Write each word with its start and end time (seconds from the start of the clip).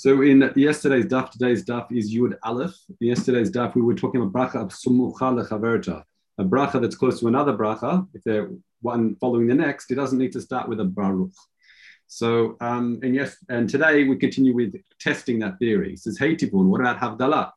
So 0.00 0.22
in 0.22 0.50
yesterday's 0.56 1.04
daf, 1.04 1.28
today's 1.28 1.62
daf 1.62 1.94
is 1.94 2.10
Yud 2.10 2.34
Aleph. 2.42 2.74
In 3.02 3.08
yesterday's 3.08 3.50
daf, 3.50 3.74
we 3.74 3.82
were 3.82 3.94
talking 3.94 4.22
about 4.22 4.32
bracha 4.32 4.62
of 4.62 4.68
sumucha 4.70 5.28
lechaverta, 5.36 6.02
a 6.38 6.42
bracha 6.42 6.80
that's 6.80 6.96
close 6.96 7.20
to 7.20 7.28
another 7.28 7.52
bracha. 7.52 8.08
If 8.14 8.24
they're 8.24 8.48
one 8.80 9.16
following 9.16 9.46
the 9.46 9.54
next, 9.54 9.90
it 9.90 9.96
doesn't 9.96 10.18
need 10.18 10.32
to 10.32 10.40
start 10.40 10.70
with 10.70 10.80
a 10.80 10.84
baruch. 10.84 11.34
So 12.06 12.56
um, 12.62 13.00
and 13.02 13.14
yes, 13.14 13.36
and 13.50 13.68
today 13.68 14.04
we 14.04 14.16
continue 14.16 14.54
with 14.54 14.74
testing 14.98 15.38
that 15.40 15.58
theory. 15.58 15.92
It 15.92 15.98
says, 15.98 16.16
Hey 16.16 16.34
Tivun, 16.34 16.64
what 16.68 16.80
about 16.80 16.98
Havdalah? 16.98 17.50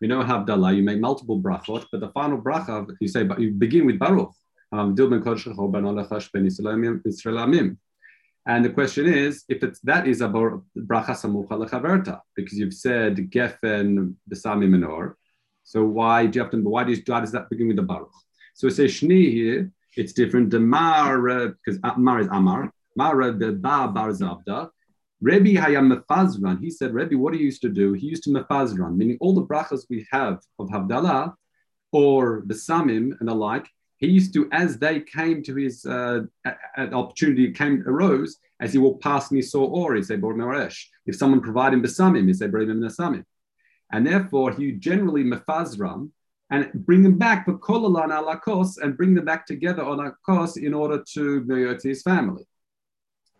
We 0.00 0.06
know 0.06 0.22
Havdalah, 0.22 0.76
you 0.76 0.84
make 0.84 1.00
multiple 1.00 1.42
brachot, 1.42 1.84
but 1.90 1.98
the 1.98 2.10
final 2.10 2.40
bracha, 2.40 2.86
you 3.00 3.08
say, 3.08 3.24
but 3.24 3.40
you 3.40 3.50
begin 3.50 3.86
with 3.86 3.98
Baruch. 3.98 4.30
Um, 4.70 4.94
and 8.48 8.64
the 8.64 8.70
question 8.70 9.06
is, 9.06 9.44
if 9.48 9.62
it's 9.62 9.78
that 9.80 10.08
is 10.08 10.22
a 10.22 10.28
bracha 10.28 10.62
samucha 10.76 11.50
lechaverta, 11.50 12.20
because 12.34 12.58
you've 12.58 12.74
said 12.74 13.30
gefen 13.30 14.14
besami 14.28 14.66
menor, 14.66 15.14
so 15.64 15.84
why 15.84 16.26
to? 16.26 16.48
Why 16.62 16.84
does, 16.84 17.00
why 17.04 17.20
does 17.20 17.32
that 17.32 17.50
begin 17.50 17.68
with 17.68 17.76
the 17.76 17.82
baruch? 17.82 18.10
So 18.54 18.68
it 18.68 18.70
says 18.72 18.90
shni 18.90 19.30
here. 19.30 19.70
It's 19.96 20.14
different. 20.14 20.48
The 20.48 20.60
because 20.60 21.78
uh, 21.84 21.88
uh, 21.88 21.98
mar 21.98 22.20
is 22.20 22.28
amar. 22.28 22.72
Mara 22.96 23.28
uh, 23.28 23.32
the 23.32 23.52
ba 23.52 23.86
bar 23.88 24.08
zavda. 24.12 24.70
Rebbe 25.20 25.60
hayam 25.60 25.92
mefazran. 25.92 26.60
He 26.60 26.70
said, 26.70 26.94
Rebbe, 26.94 27.18
what 27.18 27.34
he 27.34 27.40
used 27.40 27.60
to 27.62 27.68
do? 27.68 27.92
He 27.92 28.06
used 28.06 28.22
to 28.24 28.30
mefazran, 28.30 28.96
meaning 28.96 29.18
all 29.20 29.34
the 29.34 29.44
brachas 29.44 29.82
we 29.90 30.06
have 30.10 30.38
of 30.58 30.68
havdalah 30.68 31.34
or 31.92 32.44
the 32.46 32.54
samim 32.54 33.12
and 33.20 33.28
the 33.28 33.34
like 33.34 33.68
he 33.98 34.06
used 34.06 34.32
to, 34.34 34.48
as 34.52 34.78
they 34.78 35.00
came 35.00 35.42
to 35.42 35.54
his 35.54 35.84
uh, 35.84 36.20
opportunity 36.76 37.52
came 37.52 37.82
arose, 37.86 38.38
as 38.60 38.72
he 38.72 38.78
walked 38.78 39.02
past 39.02 39.30
and 39.30 39.38
he 39.38 39.42
saw 39.42 39.64
or 39.64 39.94
he 39.94 40.02
said 40.02 40.20
Naresh. 40.20 40.84
If 41.06 41.16
someone 41.16 41.40
provided 41.40 41.76
him 41.76 41.82
besamim, 41.82 42.26
he 42.26 42.34
said 42.34 42.50
Brim 42.50 42.68
Nasamim. 42.68 43.24
And 43.92 44.06
therefore 44.06 44.52
he 44.52 44.72
generally 44.72 45.24
mefazram 45.24 46.10
and 46.50 46.72
bring 46.72 47.02
them 47.02 47.18
back 47.18 47.44
for 47.44 47.58
kolalan 47.58 48.10
alakos 48.10 48.78
and 48.80 48.96
bring 48.96 49.14
them 49.14 49.24
back 49.24 49.46
together 49.46 49.84
on 49.84 50.00
a 50.00 50.12
kos 50.24 50.56
in 50.56 50.74
order 50.74 51.02
to 51.14 51.44
to 51.46 51.88
his 51.88 52.02
family. 52.02 52.46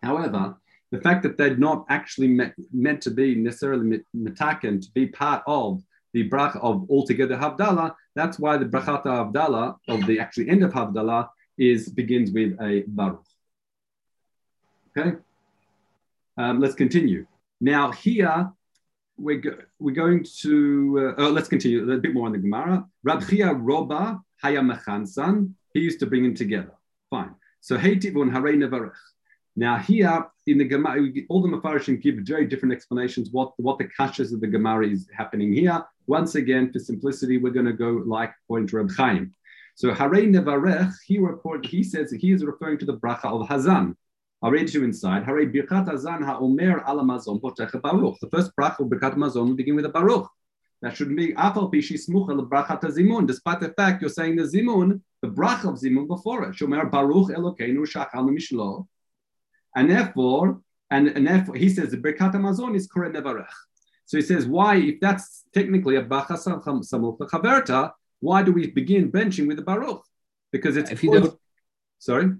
However, 0.03 0.55
the 0.91 1.01
fact 1.01 1.23
that 1.23 1.37
they're 1.37 1.57
not 1.57 1.85
actually 1.89 2.29
met, 2.29 2.53
meant 2.71 3.01
to 3.03 3.11
be 3.11 3.35
necessarily 3.35 4.01
metaken 4.15 4.81
to 4.81 4.91
be 4.93 5.07
part 5.07 5.43
of 5.45 5.81
the 6.13 6.27
bracha 6.29 6.57
of 6.57 6.89
altogether 6.89 7.37
Havdalah. 7.37 7.93
That's 8.19 8.37
why 8.37 8.57
the 8.57 8.65
brachata 8.65 9.05
Havdalah 9.05 9.77
of 9.87 10.05
the 10.05 10.19
actually 10.19 10.49
end 10.49 10.61
of 10.61 10.73
Havdalah 10.73 11.29
is 11.57 11.87
begins 11.87 12.31
with 12.31 12.51
a 12.61 12.83
Baruch. 12.85 13.23
Okay, 14.89 15.11
um, 16.37 16.59
let's 16.59 16.75
continue. 16.75 17.25
Now 17.61 17.91
here 17.91 18.51
we're, 19.17 19.37
go, 19.37 19.51
we're 19.79 19.95
going 19.95 20.25
to 20.41 20.51
uh, 21.17 21.21
oh, 21.21 21.29
let's 21.29 21.47
continue 21.47 21.89
a 21.89 21.97
bit 21.97 22.13
more 22.13 22.25
on 22.25 22.33
the 22.33 22.39
Gemara. 22.39 22.85
Rabchia 23.07 23.57
Roba 23.57 24.19
Hayamachansan. 24.43 25.53
He 25.73 25.79
used 25.79 26.01
to 26.01 26.05
bring 26.05 26.23
them 26.23 26.35
together. 26.35 26.73
Fine. 27.09 27.35
So 27.61 27.77
Heitivun 27.77 28.31
Harei 28.31 28.55
Nevarech. 28.57 28.99
Now 29.55 29.77
here 29.77 30.25
in 30.45 30.57
the 30.57 30.65
Gemara, 30.65 31.07
all 31.29 31.41
the 31.41 31.47
Mefarshim 31.47 32.01
give 32.01 32.15
very 32.33 32.45
different 32.47 32.73
explanations 32.73 33.29
what, 33.31 33.53
what 33.57 33.77
the 33.77 33.87
kashas 33.97 34.33
of 34.33 34.41
the 34.41 34.47
Gemara 34.47 34.87
is 34.89 35.09
happening 35.15 35.53
here. 35.53 35.81
Once 36.09 36.33
again, 36.33 36.73
for 36.73 36.79
simplicity, 36.79 37.37
we're 37.37 37.51
going 37.51 37.67
to 37.67 37.71
go 37.71 38.01
like 38.03 38.33
point 38.47 38.73
Reb 38.73 38.89
Chaim. 38.97 39.31
So 39.75 39.91
Harei 39.91 40.27
Nevarech, 40.27 40.91
he 41.05 41.19
report, 41.19 41.63
he 41.63 41.83
says 41.83 42.11
he 42.11 42.31
is 42.31 42.43
referring 42.43 42.79
to 42.79 42.85
the 42.87 42.97
bracha 42.97 43.25
of 43.25 43.47
Hazan. 43.47 43.95
I'll 44.41 44.49
read 44.49 44.73
you 44.73 44.83
inside. 44.83 45.23
Harei 45.23 45.53
Birkat 45.53 45.87
Hazan 45.87 46.25
ha'omer 46.25 46.83
ala 46.89 47.03
mazon 47.03 47.39
baruch. 47.39 48.19
The 48.21 48.29
first 48.31 48.51
bracha 48.59 48.79
of 48.79 48.87
Birkat 48.87 49.17
Mazon 49.17 49.49
will 49.49 49.55
begin 49.55 49.75
with 49.75 49.85
a 49.85 49.89
baruch. 49.89 50.27
That 50.81 50.97
shouldn't 50.97 51.15
be 51.15 51.33
afal 51.35 51.71
pishi 51.71 51.93
smucha 51.93 52.29
lebrachat 52.29 52.81
zimun. 52.81 53.27
Despite 53.27 53.59
the 53.59 53.69
fact 53.77 54.01
you're 54.01 54.09
saying 54.09 54.37
the 54.37 54.43
zimun, 54.43 55.01
the 55.21 55.27
bracha 55.27 55.65
of 55.65 55.75
zimun 55.75 56.07
before 56.07 56.43
it. 56.45 56.55
Shomer 56.55 56.89
baruch 56.89 57.27
elokeinu 57.27 57.85
shachal 57.85 58.27
mishlo. 58.35 58.87
And 59.75 59.91
therefore, 59.91 60.59
and, 60.89 61.09
and 61.09 61.27
therefore, 61.27 61.53
he 61.53 61.69
says 61.69 61.91
the 61.91 61.97
Birkat 61.97 62.33
Hamazon 62.33 62.75
is 62.75 62.87
Kore 62.87 63.11
Nevarech. 63.11 63.45
So 64.09 64.17
he 64.17 64.23
says, 64.23 64.47
why, 64.47 64.77
if 64.77 64.99
that's 64.99 65.43
technically 65.53 65.95
a 65.97 66.01
Bacha 66.01 66.33
Chaverta, 66.33 67.91
why 68.19 68.41
do 68.41 68.51
we 68.51 68.65
begin 68.71 69.11
benching 69.11 69.47
with 69.47 69.57
the 69.57 69.61
Baruch? 69.61 70.03
Because 70.51 70.77
it's 70.77 70.89
if 70.89 71.03
you 71.03 71.11
don't, 71.11 71.39
sorry, 71.99 72.31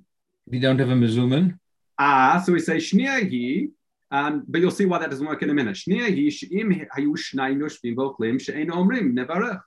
if 0.48 0.54
you 0.56 0.60
don't 0.60 0.80
have 0.80 0.90
a 0.90 0.96
mezuman. 0.96 1.60
Ah, 2.00 2.42
so 2.44 2.54
we 2.54 2.60
say 2.60 2.78
Shniahi, 2.78 3.70
um, 4.10 4.46
but 4.48 4.62
you'll 4.62 4.72
see 4.72 4.88
why 4.88 4.98
that 4.98 5.12
doesn't 5.12 5.28
work 5.28 5.44
in 5.44 5.52
a 5.52 5.54
minute. 5.54 5.76
Shniahi 5.76 6.32
she'im 6.32 6.72
hayu 6.96 7.14
shnayim 7.16 7.60
yoshvim 7.60 7.96
v'oklim 7.96 8.42
she'ein 8.42 8.72
omrim 8.72 9.14
nevarach. 9.14 9.62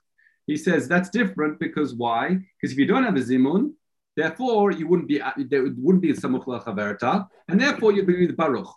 He 0.45 0.57
says 0.57 0.89
that's 0.89 1.09
different 1.09 1.57
because 1.57 1.95
why? 1.95 2.37
Because 2.59 2.73
if 2.73 2.77
you 2.77 2.85
don't 2.85 3.05
have 3.05 3.15
a 3.15 3.21
zimun, 3.21 3.71
Therefore, 4.15 4.71
you 4.71 4.87
wouldn't 4.87 5.07
be 5.07 5.21
there 5.37 5.63
wouldn't 5.77 6.01
be 6.01 6.13
samuch 6.13 6.45
chaverta, 6.45 7.27
and 7.47 7.59
therefore 7.59 7.93
you'd 7.93 8.05
be 8.05 8.27
with 8.27 8.37
baruch. 8.37 8.67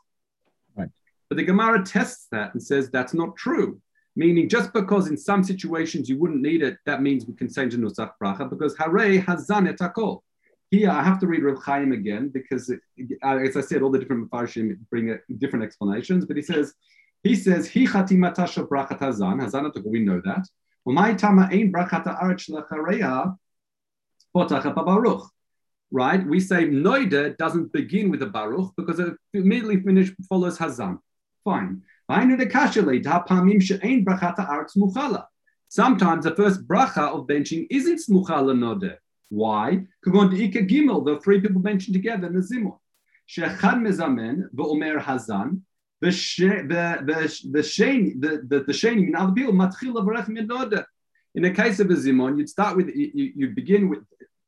But 1.28 1.37
the 1.37 1.44
Gemara 1.44 1.84
tests 1.84 2.28
that 2.32 2.53
and 2.54 2.62
says 2.62 2.91
that's 2.91 3.14
not 3.14 3.37
true. 3.37 3.81
Meaning, 4.19 4.48
just 4.48 4.72
because 4.72 5.09
in 5.09 5.16
some 5.16 5.44
situations 5.44 6.09
you 6.09 6.19
wouldn't 6.19 6.41
need 6.41 6.62
it, 6.62 6.78
that 6.87 7.03
means 7.03 7.26
we 7.26 7.34
can 7.34 7.50
say 7.50 7.69
to 7.69 7.76
nusach 7.76 8.12
bracha 8.22 8.48
because 8.48 8.76
hare 8.78 9.20
hazan 9.20 9.70
etakol. 9.70 10.20
Here, 10.70 10.91
I 10.91 11.03
have 11.03 11.20
to 11.20 11.26
read 11.26 11.44
Rav 11.44 11.62
Chaim 11.62 11.92
again 11.92 12.28
because, 12.28 12.70
it, 12.70 12.81
uh, 13.22 13.37
as 13.37 13.56
I 13.56 13.60
said, 13.60 13.82
all 13.82 13.91
the 13.91 13.98
different 13.98 14.28
mafarshim 14.28 14.76
bring 14.91 15.16
different 15.38 15.64
explanations. 15.64 16.25
But 16.25 16.37
he 16.37 16.42
says, 16.42 16.75
he 17.22 17.37
says, 17.37 17.69
"Hi 17.72 17.81
chatimatasha 17.81 18.66
brachat 18.66 18.98
hazan 18.98 19.41
hazan 19.41 19.84
We 19.84 20.00
know 20.00 20.20
that. 20.25 20.48
Tama 21.19 21.48
ein 21.53 21.72
Baruch. 24.75 25.31
Right? 25.91 26.26
We 26.26 26.41
say 26.41 26.69
Noida 26.69 27.37
doesn't 27.37 27.72
begin 27.72 28.10
with 28.10 28.22
a 28.22 28.26
Baruch 28.26 28.72
because 28.76 28.98
it 28.98 29.14
immediately 29.34 29.81
finished 29.81 30.14
follows 30.28 30.58
Hazan. 30.58 30.98
Fine. 31.46 31.82
Sometimes 32.08 32.38
the 36.24 36.34
first 36.36 36.66
bracha 36.66 36.98
of 36.98 37.26
benching 37.28 37.68
isn't 37.70 38.00
smuchala 38.08 38.58
node. 38.58 38.98
Why? 39.28 39.86
Gimel, 40.04 41.04
the 41.04 41.20
three 41.22 41.40
people 41.40 41.62
mentioned 41.62 41.94
together 41.94 42.26
in 42.26 42.34
the 42.34 42.40
Zimur. 42.40 42.78
Shechad 43.28 43.80
mezamen 43.80 44.50
ve'omer 44.56 45.00
hazan. 45.00 45.60
The 46.00 46.10
the 46.10 47.40
the 47.52 47.60
sheni 47.60 48.20
the 48.20 48.42
the 48.48 48.64
the 48.64 48.72
sheni 48.72 49.06
in 49.06 49.14
other 49.14 49.32
people 49.32 49.52
matchil 49.52 49.94
avarech 49.94 50.26
In 51.36 51.42
the 51.42 51.52
case 51.52 51.78
of 51.78 51.88
a 51.90 51.94
zimun, 51.94 52.38
you'd 52.38 52.48
start 52.48 52.76
with 52.76 52.88
you, 52.88 53.32
you 53.36 53.50
begin 53.50 53.88
with 53.88 54.00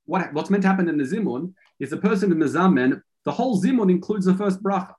what, 0.05 0.33
what's 0.33 0.51
meant 0.51 0.63
to 0.63 0.69
happen 0.69 0.89
in 0.89 0.99
the 0.99 1.05
zimun 1.05 1.55
is 1.79 1.91
the 1.91 1.97
person 1.97 2.33
in 2.33 2.41
the 2.41 2.47
zamen, 2.47 3.01
the 3.25 3.33
whole 3.33 3.63
zimun 3.63 3.89
includes 3.89 4.27
the 4.27 4.35
first 4.35 4.61
bracha. 4.63 4.95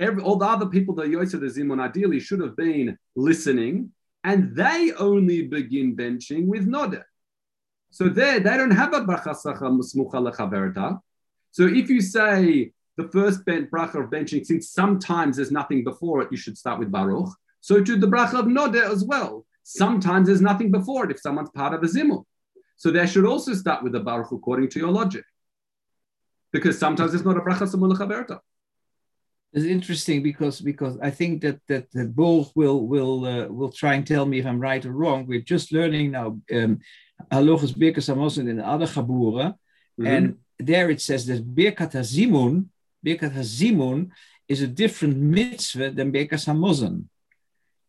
Every, 0.00 0.22
all 0.22 0.36
the 0.36 0.46
other 0.46 0.66
people 0.66 0.94
that 0.96 1.08
Yosef 1.08 1.40
the 1.40 1.46
zimun 1.46 1.80
ideally 1.80 2.20
should 2.20 2.40
have 2.40 2.56
been 2.56 2.96
listening, 3.16 3.92
and 4.24 4.54
they 4.54 4.92
only 4.98 5.42
begin 5.42 5.96
benching 5.96 6.46
with 6.46 6.66
noda. 6.66 7.02
So 7.90 8.08
there, 8.08 8.38
they 8.38 8.56
don't 8.56 8.70
have 8.70 8.92
a 8.92 9.00
bracha. 9.00 9.34
So 11.50 11.66
if 11.66 11.90
you 11.90 12.00
say 12.00 12.72
the 12.96 13.08
first 13.08 13.44
bracha 13.44 14.04
of 14.04 14.10
benching, 14.10 14.44
since 14.44 14.70
sometimes 14.70 15.36
there's 15.36 15.50
nothing 15.50 15.84
before 15.84 16.22
it, 16.22 16.28
you 16.30 16.36
should 16.36 16.58
start 16.58 16.78
with 16.78 16.92
baruch. 16.92 17.30
So 17.60 17.82
to 17.82 17.96
the 17.96 18.06
bracha 18.06 18.40
of 18.40 18.46
noda 18.46 18.90
as 18.90 19.04
well. 19.04 19.46
Sometimes 19.70 20.28
there's 20.28 20.40
nothing 20.40 20.70
before 20.70 21.04
it 21.04 21.10
if 21.10 21.20
someone's 21.20 21.50
part 21.50 21.74
of 21.74 21.82
a 21.82 21.86
zimun. 21.86 22.24
So 22.78 22.90
they 22.90 23.06
should 23.06 23.26
also 23.26 23.52
start 23.52 23.82
with 23.82 23.92
the 23.92 24.00
Baruch 24.00 24.32
according 24.32 24.70
to 24.70 24.78
your 24.78 24.90
logic. 24.90 25.24
Because 26.52 26.78
sometimes 26.78 27.12
it's 27.12 27.24
not 27.24 27.36
a 27.36 27.40
bracha 27.40 27.68
samulachaberta. 27.68 28.38
It's 29.52 29.64
interesting 29.64 30.22
because 30.22 30.60
because 30.60 30.98
I 31.00 31.10
think 31.10 31.40
that 31.42 31.60
that, 31.68 31.90
that 31.92 32.14
both 32.14 32.52
will 32.54 32.86
will 32.86 33.24
uh, 33.24 33.46
will 33.48 33.72
try 33.72 33.94
and 33.94 34.06
tell 34.06 34.26
me 34.26 34.38
if 34.38 34.46
I'm 34.46 34.60
right 34.60 34.84
or 34.84 34.92
wrong. 34.92 35.26
We're 35.26 35.40
just 35.40 35.72
learning 35.72 36.10
now 36.10 36.38
um, 36.52 36.80
halachas 37.32 37.72
birkas 37.72 38.08
hamosin 38.12 38.48
in 38.48 38.60
other 38.60 38.86
chabura, 38.86 39.54
mm-hmm. 39.98 40.06
and 40.06 40.36
there 40.58 40.90
it 40.90 41.00
says 41.00 41.24
that 41.26 41.54
birkat 41.54 41.92
hazimun, 41.92 42.66
birkat 43.04 43.32
hazimun 43.32 44.10
is 44.48 44.60
a 44.60 44.66
different 44.66 45.16
mitzvah 45.16 45.90
than 45.92 46.12
birkas 46.12 46.46
hamozon. 46.46 47.04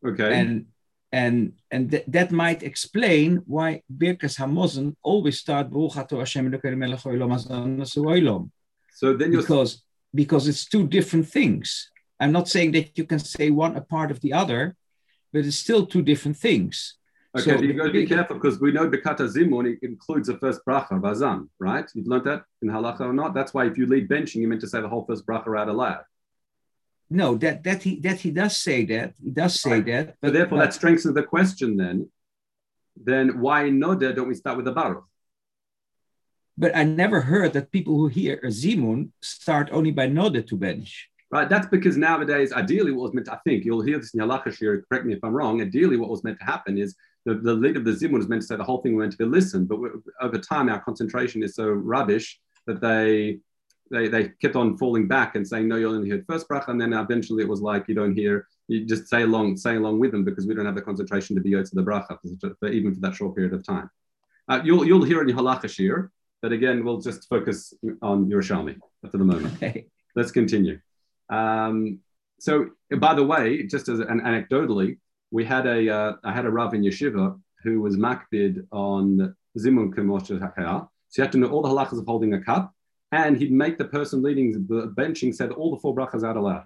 Okay. 0.06 0.34
And 0.34 0.68
and 1.12 1.54
and 1.72 1.92
th- 1.92 2.06
that 2.08 2.32
might 2.32 2.64
explain 2.64 3.42
why 3.48 3.82
Birkas 3.92 4.38
Hamazon 4.38 4.96
always 5.02 5.40
start 5.40 5.72
Hashem 5.72 6.52
So 8.94 9.14
then 9.18 9.32
you 9.32 9.42
because 9.42 9.84
because 10.14 10.48
it's 10.48 10.66
two 10.66 10.88
different 10.88 11.28
things. 11.28 11.92
I'm 12.20 12.32
not 12.32 12.48
saying 12.50 12.72
that 12.74 12.98
you 12.98 13.06
can 13.06 13.20
say 13.20 13.50
one 13.50 13.76
a 13.76 13.82
part 13.82 14.12
of 14.12 14.20
the 14.22 14.34
other, 14.34 14.76
but 15.32 15.46
it's 15.46 15.58
still 15.58 15.86
two 15.86 16.02
different 16.02 16.38
things. 16.38 16.96
Okay, 17.38 17.58
so, 17.58 17.62
you 17.62 17.74
got 17.74 17.86
to 17.86 17.92
be 17.92 18.08
careful 18.08 18.38
because 18.38 18.60
we 18.60 18.72
know 18.72 18.90
Bekata 18.90 19.32
Zimun 19.32 19.78
includes 19.84 20.28
the 20.28 20.38
first 20.40 20.62
bracha, 20.68 21.00
Bazan, 21.00 21.48
right? 21.60 21.86
You've 21.94 22.08
learned 22.08 22.26
that 22.26 22.44
in 22.64 22.70
halacha 22.70 23.02
or 23.02 23.14
not? 23.14 23.36
That's 23.36 23.54
why 23.54 23.68
if 23.68 23.78
you 23.78 23.86
lead 23.86 24.10
benching, 24.10 24.38
you 24.38 24.48
meant 24.48 24.62
to 24.62 24.68
say 24.68 24.82
the 24.82 24.90
whole 24.90 25.06
first 25.06 25.26
bracha 25.28 25.58
out 25.58 25.70
aloud. 25.70 26.04
no, 27.12 27.36
that 27.38 27.64
that 27.64 27.82
he 27.84 28.00
that 28.02 28.20
he 28.20 28.30
does 28.32 28.56
say 28.58 28.86
that 28.86 29.14
he 29.24 29.32
does 29.32 29.60
say 29.62 29.72
Right. 29.72 29.86
that. 29.86 30.16
So 30.24 30.30
therefore, 30.32 30.58
but- 30.58 30.66
that 30.66 30.74
strengthens 30.74 31.14
the 31.14 31.24
question. 31.24 31.78
Then, 31.78 32.10
then 33.10 33.40
why 33.40 33.66
in 33.66 33.80
Noda 33.80 34.16
don't 34.16 34.28
we 34.28 34.36
start 34.36 34.58
with 34.58 34.66
the 34.66 34.72
Baruch? 34.72 35.06
But 36.60 36.76
I 36.76 36.84
never 36.84 37.22
heard 37.22 37.54
that 37.54 37.72
people 37.72 37.96
who 37.96 38.08
hear 38.08 38.36
a 38.44 38.48
Zimun 38.48 39.12
start 39.22 39.70
only 39.72 39.92
by 39.92 40.08
Node 40.08 40.46
to 40.46 40.56
bench. 40.58 41.10
Right, 41.32 41.48
that's 41.48 41.68
because 41.68 41.96
nowadays, 41.96 42.52
ideally, 42.52 42.92
what 42.92 43.04
was 43.04 43.14
meant 43.14 43.28
to, 43.28 43.34
I 43.34 43.40
think, 43.46 43.64
you'll 43.64 43.82
hear 43.82 43.98
this 43.98 44.14
in 44.14 44.20
Yalacha 44.20 44.52
Shir, 44.52 44.84
correct 44.90 45.06
me 45.06 45.14
if 45.14 45.24
I'm 45.24 45.32
wrong. 45.32 45.62
Ideally, 45.62 45.96
what 45.96 46.10
was 46.10 46.24
meant 46.26 46.38
to 46.40 46.46
happen 46.46 46.78
is 46.78 46.96
the, 47.26 47.36
the 47.36 47.54
lead 47.54 47.78
of 47.78 47.86
the 47.86 47.92
Zimun 47.92 48.18
was 48.18 48.28
meant 48.28 48.42
to 48.42 48.48
say 48.48 48.58
the 48.58 48.64
whole 48.64 48.82
thing 48.82 48.96
was 48.96 49.04
meant 49.04 49.12
to 49.14 49.18
be 49.20 49.26
listened, 49.26 49.70
but 49.70 49.80
over 50.20 50.38
time, 50.38 50.68
our 50.68 50.82
concentration 50.82 51.44
is 51.44 51.56
so 51.56 51.70
rubbish 51.70 52.40
that 52.68 52.82
they, 52.82 53.40
they 53.90 54.10
they 54.10 54.30
kept 54.42 54.58
on 54.58 54.78
falling 54.78 55.08
back 55.08 55.36
and 55.36 55.48
saying, 55.48 55.68
no, 55.68 55.78
you 55.78 55.88
only 55.88 56.10
heard 56.10 56.26
first 56.28 56.50
bracha, 56.50 56.70
and 56.70 56.82
then 56.82 56.92
eventually 56.92 57.44
it 57.44 57.50
was 57.50 57.62
like, 57.62 57.88
you 57.88 57.96
don't 57.96 58.16
hear, 58.16 58.48
you 58.68 58.86
just 58.86 59.08
say 59.08 59.22
along, 59.22 59.56
say 59.56 59.78
along 59.78 60.00
with 60.00 60.12
them 60.12 60.26
because 60.26 60.46
we 60.46 60.56
don't 60.56 60.66
have 60.66 60.76
the 60.76 60.82
concentration 60.82 61.38
to 61.38 61.42
be 61.42 61.56
out 61.56 61.66
to 61.68 61.76
the 61.76 61.84
bracha, 61.84 62.18
for, 62.60 62.68
even 62.68 62.94
for 62.94 63.00
that 63.00 63.16
short 63.16 63.34
period 63.36 63.54
of 63.54 63.64
time. 63.66 63.90
Uh, 64.50 64.60
you'll, 64.64 64.84
you'll 64.84 65.06
hear 65.06 65.22
in 65.22 65.28
Yalacha 65.28 65.70
Shir, 65.70 66.12
but 66.42 66.52
again, 66.52 66.84
we'll 66.84 67.02
just 67.02 67.28
focus 67.30 67.74
on 68.02 68.26
Yerushalmi 68.30 68.78
for 69.12 69.18
the 69.18 69.24
moment 69.24 69.54
Okay. 69.56 69.88
let's 70.16 70.32
continue. 70.32 70.80
Um, 71.30 72.00
so, 72.40 72.70
by 72.98 73.14
the 73.14 73.24
way, 73.24 73.64
just 73.64 73.90
as 73.90 74.00
an 74.00 74.22
anecdotally, 74.22 74.98
we 75.32 75.44
had 75.46 75.68
a 75.68 75.90
uh, 75.94 76.14
I 76.24 76.32
had 76.32 76.46
a 76.46 76.50
rav 76.50 76.74
in 76.74 76.82
yeshiva 76.82 77.40
who 77.64 77.82
was 77.82 77.98
makbid 77.98 78.66
on 78.72 79.36
zimun 79.58 79.94
kemoshe 79.94 80.40
hakaya. 80.40 80.88
So 81.10 81.22
you 81.22 81.24
have 81.24 81.32
to 81.32 81.38
know 81.38 81.48
all 81.48 81.62
the 81.62 81.70
halachas 81.70 82.00
of 82.00 82.06
holding 82.06 82.34
a 82.34 82.42
cup, 82.42 82.74
and 83.12 83.38
he'd 83.38 83.52
make 83.52 83.78
the 83.78 83.86
person 83.86 84.22
leading 84.24 84.54
the 84.68 84.94
benching 84.98 85.36
that 85.38 85.52
all 85.52 85.72
the 85.76 85.82
four 85.82 85.94
brachas 85.96 86.24
out 86.24 86.38
aloud. 86.38 86.66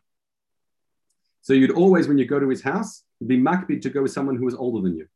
So 1.41 1.53
you'd 1.53 1.71
always, 1.71 2.07
when 2.07 2.17
you 2.17 2.25
go 2.25 2.39
to 2.39 2.47
his 2.47 2.61
house, 2.61 3.03
be 3.25 3.37
makbid 3.37 3.81
to 3.81 3.89
go 3.89 4.01
with 4.03 4.11
someone 4.11 4.37
who 4.37 4.45
was 4.45 4.55
older 4.55 4.81
than 4.87 4.95
you. 4.97 5.07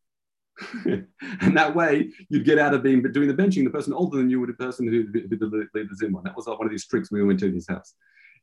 and 0.86 1.56
that 1.58 1.76
way, 1.76 2.12
you'd 2.30 2.46
get 2.46 2.60
out 2.60 2.74
of 2.74 2.84
being 2.84 3.02
doing 3.12 3.28
the 3.28 3.34
benching. 3.34 3.64
The 3.64 3.70
person 3.70 3.94
older 3.94 4.18
than 4.18 4.30
you 4.30 4.40
would 4.40 4.50
the 4.50 4.54
person 4.54 4.88
who 4.88 5.06
who 5.14 5.22
did 5.22 5.40
the 5.40 5.68
the 5.74 5.96
zimun. 6.02 6.24
That 6.24 6.36
was 6.36 6.48
like 6.48 6.58
one 6.58 6.68
of 6.68 6.72
these 6.72 6.88
tricks 6.88 7.12
we 7.12 7.24
went 7.24 7.40
to 7.42 7.52
his 7.52 7.68
house. 7.68 7.94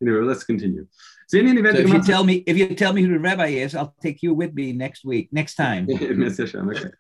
Anyway, 0.02 0.20
let's 0.20 0.44
continue. 0.44 0.86
So 1.28 1.38
in 1.38 1.48
any 1.48 1.60
event, 1.60 1.76
So 1.76 1.82
if 1.82 1.88
you 1.88 2.02
tell 2.02 2.24
me 2.24 2.34
if 2.46 2.56
you 2.56 2.74
tell 2.74 2.92
me 2.92 3.02
who 3.02 3.12
the 3.12 3.18
rabbi 3.18 3.46
is, 3.48 3.74
I'll 3.74 3.94
take 4.02 4.22
you 4.22 4.34
with 4.34 4.54
me 4.54 4.72
next 4.72 5.04
week, 5.04 5.28
next 5.32 5.54
time. 5.54 5.86
Okay. 6.76 6.90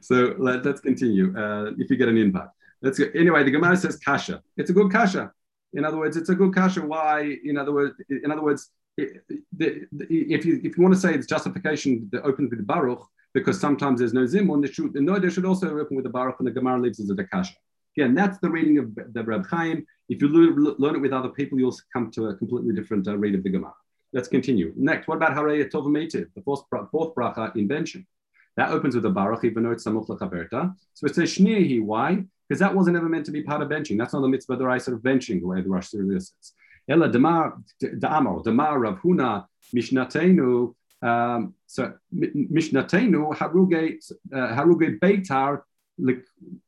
So 0.00 0.34
let, 0.38 0.64
us 0.66 0.80
continue. 0.80 1.36
Uh, 1.36 1.72
if 1.78 1.90
you 1.90 1.96
get 1.96 2.08
an 2.08 2.16
invite, 2.18 2.48
let's 2.82 2.98
go. 2.98 3.06
Anyway, 3.14 3.42
the 3.44 3.50
Gemara 3.50 3.76
says 3.76 3.96
kasha. 3.96 4.42
It's 4.56 4.70
a 4.70 4.72
good 4.72 4.92
kasha. 4.92 5.32
In 5.74 5.84
other 5.84 5.96
words, 5.96 6.16
it's 6.16 6.28
a 6.28 6.34
good 6.34 6.54
kasha. 6.54 6.82
Why? 6.82 7.38
In 7.44 7.56
other 7.56 7.72
words, 7.72 7.94
in 8.08 8.30
other 8.30 8.42
words, 8.42 8.70
it- 8.96 9.24
the- 9.56 9.86
the- 9.92 10.06
if 10.10 10.44
you 10.44 10.60
if 10.62 10.76
you 10.76 10.82
want 10.82 10.94
to 10.94 11.00
say 11.00 11.14
it's 11.14 11.26
justification 11.26 12.08
that 12.12 12.22
opens 12.22 12.50
with 12.50 12.58
the 12.58 12.64
baruch 12.66 13.02
because 13.34 13.58
sometimes 13.58 14.00
there's 14.00 14.12
no 14.12 14.26
zim 14.26 14.48
zimun, 14.48 14.62
there 14.62 14.72
should 14.72 14.94
no, 14.94 15.18
there 15.18 15.30
should 15.30 15.44
also 15.44 15.78
open 15.78 15.96
with 15.96 16.04
the 16.04 16.10
baruch, 16.10 16.36
and 16.38 16.46
the 16.46 16.52
Gemara 16.52 16.80
leaves 16.80 17.00
as 17.00 17.10
a 17.10 17.24
kasha. 17.24 17.54
Again, 17.96 18.14
that's 18.14 18.38
the 18.38 18.48
reading 18.48 18.78
of 18.78 18.94
the 18.94 19.22
Reb 19.22 19.46
Chaim. 19.46 19.86
If 20.08 20.22
you 20.22 20.28
learn, 20.28 20.94
it 20.94 21.00
with 21.00 21.12
other 21.12 21.28
people, 21.28 21.58
you'll 21.58 21.76
come 21.92 22.10
to 22.12 22.28
a 22.28 22.34
completely 22.36 22.74
different 22.74 23.06
uh, 23.06 23.16
read 23.16 23.34
of 23.34 23.42
the 23.42 23.50
Gemara. 23.50 23.74
Let's 24.12 24.28
continue. 24.28 24.72
Next, 24.76 25.08
what 25.08 25.16
about 25.16 25.32
Harei 25.32 25.70
Tov 25.70 25.86
Meitiv, 25.86 26.26
the 26.34 26.42
fourth, 26.42 26.62
fourth 26.90 27.14
bracha 27.14 27.54
invention? 27.56 28.06
That 28.56 28.70
opens 28.70 28.94
with 28.94 29.06
a 29.06 29.10
baruch, 29.10 29.44
even 29.44 29.62
though 29.62 29.70
it's 29.70 29.84
samuch 29.84 30.08
lechaverta. 30.08 30.74
So 30.94 31.06
it 31.06 31.14
says 31.14 31.34
shnihi. 31.34 31.82
Why? 31.82 32.24
Because 32.48 32.60
that 32.60 32.74
wasn't 32.74 32.96
ever 32.96 33.08
meant 33.08 33.24
to 33.26 33.32
be 33.32 33.42
part 33.42 33.62
of 33.62 33.68
benching. 33.68 33.96
That's 33.96 34.12
not 34.12 34.20
the 34.20 34.28
mitzvah 34.28 34.56
the 34.56 34.66
right 34.66 34.82
sort 34.82 34.96
of 34.96 35.02
benching, 35.02 35.40
the 35.40 35.46
way 35.46 35.62
the 35.62 35.70
Rosh 35.70 35.88
Hashanah 35.94 36.20
says. 36.20 36.52
Ella 36.88 37.08
demar 37.10 37.58
da'amar 37.82 38.42
demar 38.44 38.78
Rav 38.78 38.98
Huna 39.00 39.46
mishnatenu. 39.74 40.74
Um, 41.02 41.54
so 41.66 41.92
mi- 42.12 42.30
mishnatenu 42.50 43.34
haruge 43.36 43.98
uh, 44.32 44.54
haruge 44.56 44.98
beitar. 45.00 45.62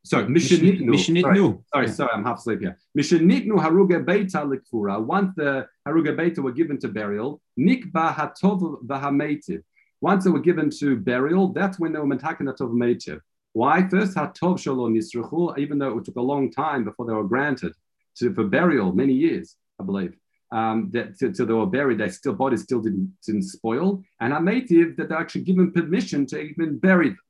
Sorry, 0.04 0.26
mishnitnu. 0.26 0.98
Sorry. 1.20 1.38
Mishnitnu. 1.38 1.62
Sorry, 1.72 1.88
sorry, 1.88 2.10
I'm 2.12 2.24
half 2.24 2.38
asleep 2.38 2.60
here. 2.60 2.76
Mishenitnu 2.96 3.58
haruga 3.58 4.04
beita 4.04 4.44
likfura. 4.44 5.02
Once 5.04 5.32
the 5.36 5.66
haruga 5.88 6.14
beita 6.14 6.40
were 6.40 6.52
given 6.52 6.78
to 6.78 6.88
burial, 6.88 7.40
nikba 7.58 8.12
hatov 8.12 8.84
v'hameitiv. 8.84 9.62
Once 10.00 10.24
they 10.24 10.30
were 10.30 10.40
given 10.40 10.68
to 10.68 10.96
burial, 10.96 11.52
that's 11.52 11.78
when 11.80 11.92
they 11.92 11.98
were 11.98 12.06
mentakin 12.06 12.42
hatov 12.42 12.72
meitiv. 12.72 13.20
Why? 13.54 13.88
First, 13.88 14.16
hatov 14.16 14.58
shalom 14.58 14.94
nisruchu, 14.94 15.56
even 15.58 15.78
though 15.78 15.96
it 15.98 16.04
took 16.04 16.16
a 16.16 16.20
long 16.20 16.50
time 16.50 16.84
before 16.84 17.06
they 17.06 17.14
were 17.14 17.24
granted 17.24 17.72
to, 18.16 18.34
for 18.34 18.44
burial, 18.44 18.92
many 18.92 19.14
years, 19.14 19.56
I 19.80 19.84
believe. 19.84 20.14
Um, 20.60 20.90
that 20.92 21.18
till 21.18 21.46
they 21.46 21.52
were 21.52 21.66
buried, 21.66 21.98
their 21.98 22.10
still 22.10 22.36
bodies 22.44 22.62
still 22.62 22.80
didn't, 22.80 23.12
didn't 23.26 23.42
spoil, 23.42 23.88
and 24.20 24.32
hameitiv 24.32 24.96
that 24.96 25.08
they're 25.08 25.18
actually 25.24 25.46
given 25.50 25.72
permission 25.72 26.26
to 26.26 26.40
even 26.40 26.78
bury 26.78 27.08
them 27.08 27.24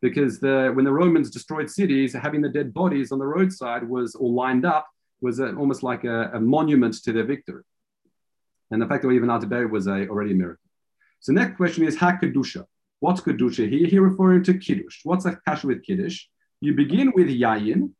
because 0.00 0.40
the, 0.40 0.70
when 0.74 0.84
the 0.84 0.92
Romans 0.92 1.28
destroyed 1.30 1.68
cities, 1.70 2.12
having 2.12 2.40
the 2.40 2.48
dead 2.48 2.74
bodies 2.74 3.10
on 3.12 3.18
the 3.18 3.24
roadside 3.24 3.88
was 3.88 4.14
all 4.14 4.34
lined 4.34 4.64
up 4.64 4.86
was 5.20 5.38
a, 5.38 5.54
almost 5.56 5.82
like 5.82 6.04
a, 6.04 6.30
a 6.34 6.40
monument 6.40 6.94
to 7.04 7.12
their 7.12 7.24
victory. 7.24 7.62
And 8.70 8.82
the 8.82 8.86
fact 8.86 9.02
that 9.02 9.08
we 9.08 9.16
even 9.16 9.28
allowed 9.28 9.42
to 9.42 9.46
bury 9.46 9.66
was 9.66 9.86
a, 9.86 10.08
already 10.08 10.32
a 10.32 10.34
miracle. 10.34 10.68
So 11.20 11.32
next 11.32 11.56
question 11.56 11.84
is 11.84 11.96
Hakadusha. 11.96 12.64
What's 12.98 13.20
Kedusha 13.20 13.68
here? 13.68 13.86
Here 13.86 14.02
referring 14.02 14.42
to 14.44 14.54
Kiddush. 14.54 15.00
What's 15.04 15.24
a 15.24 15.36
kasha 15.46 15.66
with 15.68 15.84
Kiddush? 15.84 16.24
You 16.60 16.74
begin 16.74 17.12
with 17.14 17.28
Yayin, 17.28 17.90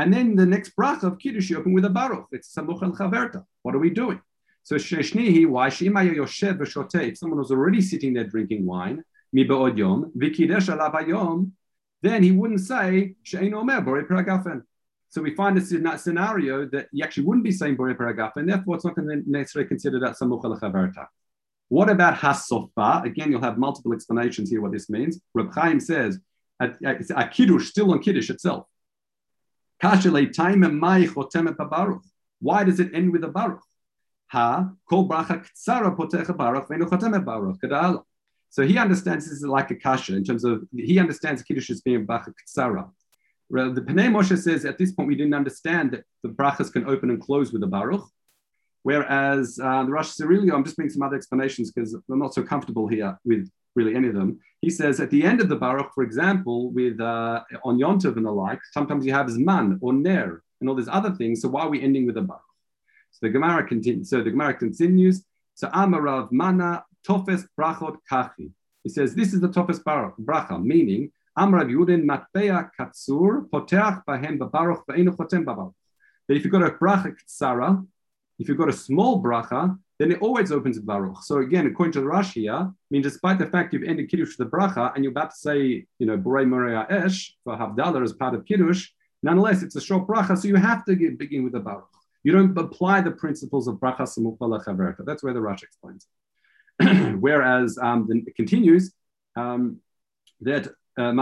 and 0.00 0.14
then 0.14 0.34
the 0.34 0.46
next 0.46 0.74
bracha 0.74 1.02
of 1.02 1.18
Kiddush 1.18 1.50
you 1.50 1.58
open 1.58 1.74
with 1.74 1.84
a 1.84 1.90
Baruch. 1.90 2.26
It's 2.32 2.54
Samuch 2.54 2.82
al 2.82 2.92
Chaverta. 2.92 3.44
What 3.60 3.74
are 3.74 3.78
we 3.78 3.90
doing? 3.90 4.18
So 4.62 4.76
Sheshnihi, 4.76 5.46
why 5.46 5.68
Shima 5.68 6.00
Yoshev 6.00 6.56
v'Shoteh, 6.56 7.08
if 7.10 7.18
someone 7.18 7.38
was 7.38 7.50
already 7.50 7.82
sitting 7.82 8.14
there 8.14 8.24
drinking 8.24 8.64
wine, 8.64 9.04
mi 9.34 9.44
ba'od 9.46 9.76
yom, 9.76 10.10
v'kidesh 10.16 11.50
then 12.00 12.22
he 12.22 12.30
wouldn't 12.32 12.60
say 12.60 13.14
she'ein 13.24 13.52
omer 13.52 13.82
borei 13.82 14.08
paragafen. 14.08 14.62
So 15.10 15.20
we 15.20 15.34
find 15.34 15.54
this 15.54 15.70
in 15.70 15.82
that 15.82 16.00
scenario 16.00 16.64
that 16.68 16.88
he 16.92 17.02
actually 17.02 17.24
wouldn't 17.24 17.44
be 17.44 17.52
saying 17.52 17.76
borei 17.76 17.94
paragafen, 17.94 18.46
therefore 18.46 18.76
it's 18.76 18.86
not 18.86 18.96
going 18.96 19.08
to 19.08 19.30
necessarily 19.30 19.68
consider 19.68 20.00
that 20.00 20.16
samuch 20.18 20.42
al 20.46 20.58
chaverta. 20.58 21.08
What 21.68 21.90
about 21.90 22.14
hasofa? 22.14 23.04
Again, 23.04 23.30
you'll 23.30 23.42
have 23.42 23.58
multiple 23.58 23.92
explanations 23.92 24.48
here 24.48 24.62
what 24.62 24.72
this 24.72 24.88
means. 24.88 25.20
Reb 25.34 25.52
Chaim 25.52 25.78
says 25.78 26.18
a, 26.58 26.70
a, 26.86 26.96
a 27.16 27.28
kiddush 27.28 27.68
still 27.68 27.92
on 27.92 28.00
kiddush 28.00 28.30
itself. 28.30 28.66
Why 29.82 29.96
does 32.64 32.80
it 32.80 32.94
end 32.94 33.12
with 33.12 33.24
a 33.24 33.28
baruch? 33.28 33.62
Ha 34.28 34.70
kol 34.88 35.08
bracha 35.08 35.44
ktsara 35.44 35.96
potecha 35.96 36.36
baruch 36.36 36.68
chotemet 36.68 37.24
baruch. 37.24 38.04
So 38.50 38.66
he 38.66 38.76
understands 38.78 39.26
this 39.26 39.34
is 39.34 39.44
like 39.44 39.70
a 39.70 39.76
kasha 39.76 40.16
in 40.16 40.24
terms 40.24 40.44
of 40.44 40.64
he 40.76 40.98
understands 40.98 41.42
kiddush 41.42 41.70
as 41.70 41.80
being 41.80 42.06
bracha 42.06 42.34
ktsara. 42.34 42.90
The 43.50 43.80
Pnei 43.80 44.08
Moshe 44.08 44.36
says 44.38 44.64
at 44.64 44.78
this 44.78 44.92
point 44.92 45.08
we 45.08 45.16
didn't 45.16 45.34
understand 45.34 45.90
that 45.92 46.04
the 46.22 46.28
brachas 46.28 46.72
can 46.72 46.88
open 46.88 47.10
and 47.10 47.20
close 47.20 47.52
with 47.52 47.64
a 47.64 47.66
baruch, 47.66 48.04
whereas 48.82 49.58
uh, 49.62 49.84
the 49.84 49.90
Rosh 49.90 50.10
Sirilio, 50.10 50.54
I'm 50.54 50.62
just 50.62 50.76
bringing 50.76 50.92
some 50.92 51.02
other 51.02 51.16
explanations 51.16 51.72
because 51.72 51.94
I'm 51.94 52.18
not 52.18 52.32
so 52.32 52.44
comfortable 52.44 52.86
here 52.86 53.18
with 53.24 53.50
really 53.74 53.94
any 53.94 54.08
of 54.08 54.14
them. 54.14 54.38
He 54.60 54.70
says 54.70 55.00
at 55.00 55.10
the 55.10 55.24
end 55.24 55.40
of 55.40 55.48
the 55.48 55.56
baruch, 55.56 55.92
for 55.94 56.02
example, 56.02 56.70
with 56.70 57.00
uh, 57.00 57.42
on 57.64 57.78
Yontov 57.78 58.16
and 58.16 58.26
the 58.26 58.30
like, 58.30 58.60
sometimes 58.72 59.06
you 59.06 59.12
have 59.12 59.26
zman 59.26 59.78
or 59.80 59.92
ner 59.92 60.42
and 60.60 60.68
all 60.68 60.74
these 60.74 60.88
other 60.88 61.12
things. 61.12 61.40
So 61.40 61.48
why 61.48 61.62
are 61.62 61.70
we 61.70 61.82
ending 61.82 62.06
with 62.06 62.16
a 62.16 62.22
baruch? 62.22 62.42
So 63.12 63.18
the 63.22 63.30
Gemara 63.30 63.66
continues. 63.66 64.10
So 64.10 64.22
the 64.22 64.30
Gemara 64.30 64.54
continues. 64.54 65.24
So 65.54 65.68
Amarav 65.68 66.30
mana 66.32 66.84
tofes 67.06 67.46
brachot 67.58 67.96
kachi. 68.10 68.52
He 68.82 68.88
says 68.90 69.14
this 69.14 69.32
is 69.32 69.40
the 69.40 69.48
tofes 69.48 69.78
baruch 69.78 70.14
bracha, 70.18 70.62
meaning 70.62 71.12
Amrav 71.38 71.70
Yudin 71.70 72.04
matbea 72.04 72.70
katsur 72.78 73.48
poteach 73.48 74.04
bahem 74.04 74.38
babaruch 74.38 74.84
ve'enu 74.86 75.16
chotem 75.16 75.44
babaruch. 75.44 75.74
That 76.28 76.36
if 76.36 76.44
you've 76.44 76.52
got 76.52 76.62
a 76.62 76.70
bracha 76.70 77.14
ktsara, 77.14 77.86
if 78.38 78.48
you've 78.48 78.58
got 78.58 78.68
a 78.68 78.74
small 78.74 79.22
bracha, 79.22 79.78
then 80.00 80.12
it 80.12 80.22
always 80.22 80.50
opens 80.50 80.76
with 80.78 80.86
baruch. 80.86 81.22
So 81.22 81.40
again, 81.40 81.66
according 81.66 81.92
to 81.92 82.00
the 82.00 82.06
Rashi 82.06 82.40
here, 82.40 82.54
I 82.54 82.70
mean, 82.90 83.02
despite 83.02 83.38
the 83.38 83.44
fact 83.44 83.74
you've 83.74 83.82
ended 83.82 84.08
kiddush 84.08 84.38
with 84.38 84.50
the 84.50 84.56
bracha 84.56 84.94
and 84.94 85.04
you're 85.04 85.10
about 85.10 85.32
to 85.32 85.36
say, 85.36 85.84
you 85.98 86.06
know, 86.06 86.16
borei 86.16 86.48
morea 86.48 86.86
esh 86.88 87.36
for 87.44 87.54
havdalah 87.54 88.02
as 88.02 88.14
part 88.14 88.34
of 88.34 88.46
kiddush, 88.46 88.88
nonetheless 89.22 89.62
it's 89.62 89.76
a 89.76 89.80
short 89.80 90.08
bracha, 90.08 90.38
so 90.38 90.48
you 90.48 90.56
have 90.56 90.86
to 90.86 90.96
begin 90.96 91.44
with 91.44 91.52
the 91.52 91.60
baruch. 91.60 91.84
You 92.22 92.32
don't 92.32 92.56
apply 92.56 93.02
the 93.02 93.10
principles 93.10 93.68
of 93.68 93.74
bracha 93.74 94.06
samukala 94.08 94.64
chaverta. 94.64 95.04
That's 95.04 95.22
where 95.22 95.34
the 95.34 95.40
Rashi 95.40 95.64
explains. 95.64 96.06
Whereas 97.20 97.76
um, 97.76 98.08
it 98.26 98.34
continues 98.34 98.94
um, 99.36 99.80
that 100.40 100.68
uh, 100.98 101.12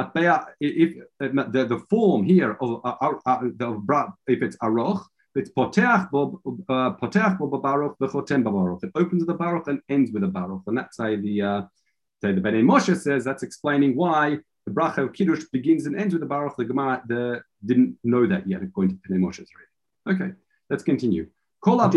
if 0.60 1.02
uh, 1.20 1.28
the, 1.50 1.66
the 1.68 1.82
form 1.90 2.22
here 2.22 2.56
of, 2.60 2.80
uh, 2.84 2.94
uh, 3.00 3.14
uh, 3.26 4.06
if 4.28 4.40
it's 4.42 4.56
aroch, 4.58 5.04
it's 5.38 5.50
poteach 5.50 6.10
bo 6.10 6.40
uh, 6.68 6.90
poteach 7.00 7.38
bo 7.38 7.46
baruch 7.46 7.96
v'chotem 7.98 8.42
baruch. 8.44 8.82
It 8.82 8.90
opens 8.94 9.20
with 9.22 9.28
the 9.28 9.34
baruch 9.34 9.68
and 9.68 9.80
ends 9.88 10.10
with 10.12 10.22
the 10.22 10.28
baruch, 10.28 10.62
and 10.66 10.76
that's 10.76 10.98
how 10.98 11.14
the 11.16 11.42
uh, 11.42 11.62
say 12.20 12.32
the 12.32 12.40
Pnei 12.40 12.62
Moshe 12.62 12.96
says 12.96 13.24
that's 13.24 13.42
explaining 13.42 13.96
why 13.96 14.38
the 14.66 14.72
bracha 14.72 14.98
of 14.98 15.12
kiddush 15.12 15.44
begins 15.52 15.86
and 15.86 15.96
ends 15.96 16.12
with 16.14 16.20
the 16.20 16.26
baruch. 16.26 16.56
The 16.56 16.64
Gemara 16.64 17.02
the, 17.06 17.42
didn't 17.64 17.96
know 18.04 18.26
that 18.26 18.48
yet, 18.48 18.62
according 18.62 18.98
to 18.98 19.08
Pnei 19.08 19.18
Moshe's 19.18 19.50
reading. 19.56 20.20
Okay, 20.22 20.34
let's 20.70 20.82
continue. 20.82 21.28
Kol 21.60 21.78
But, 21.78 21.94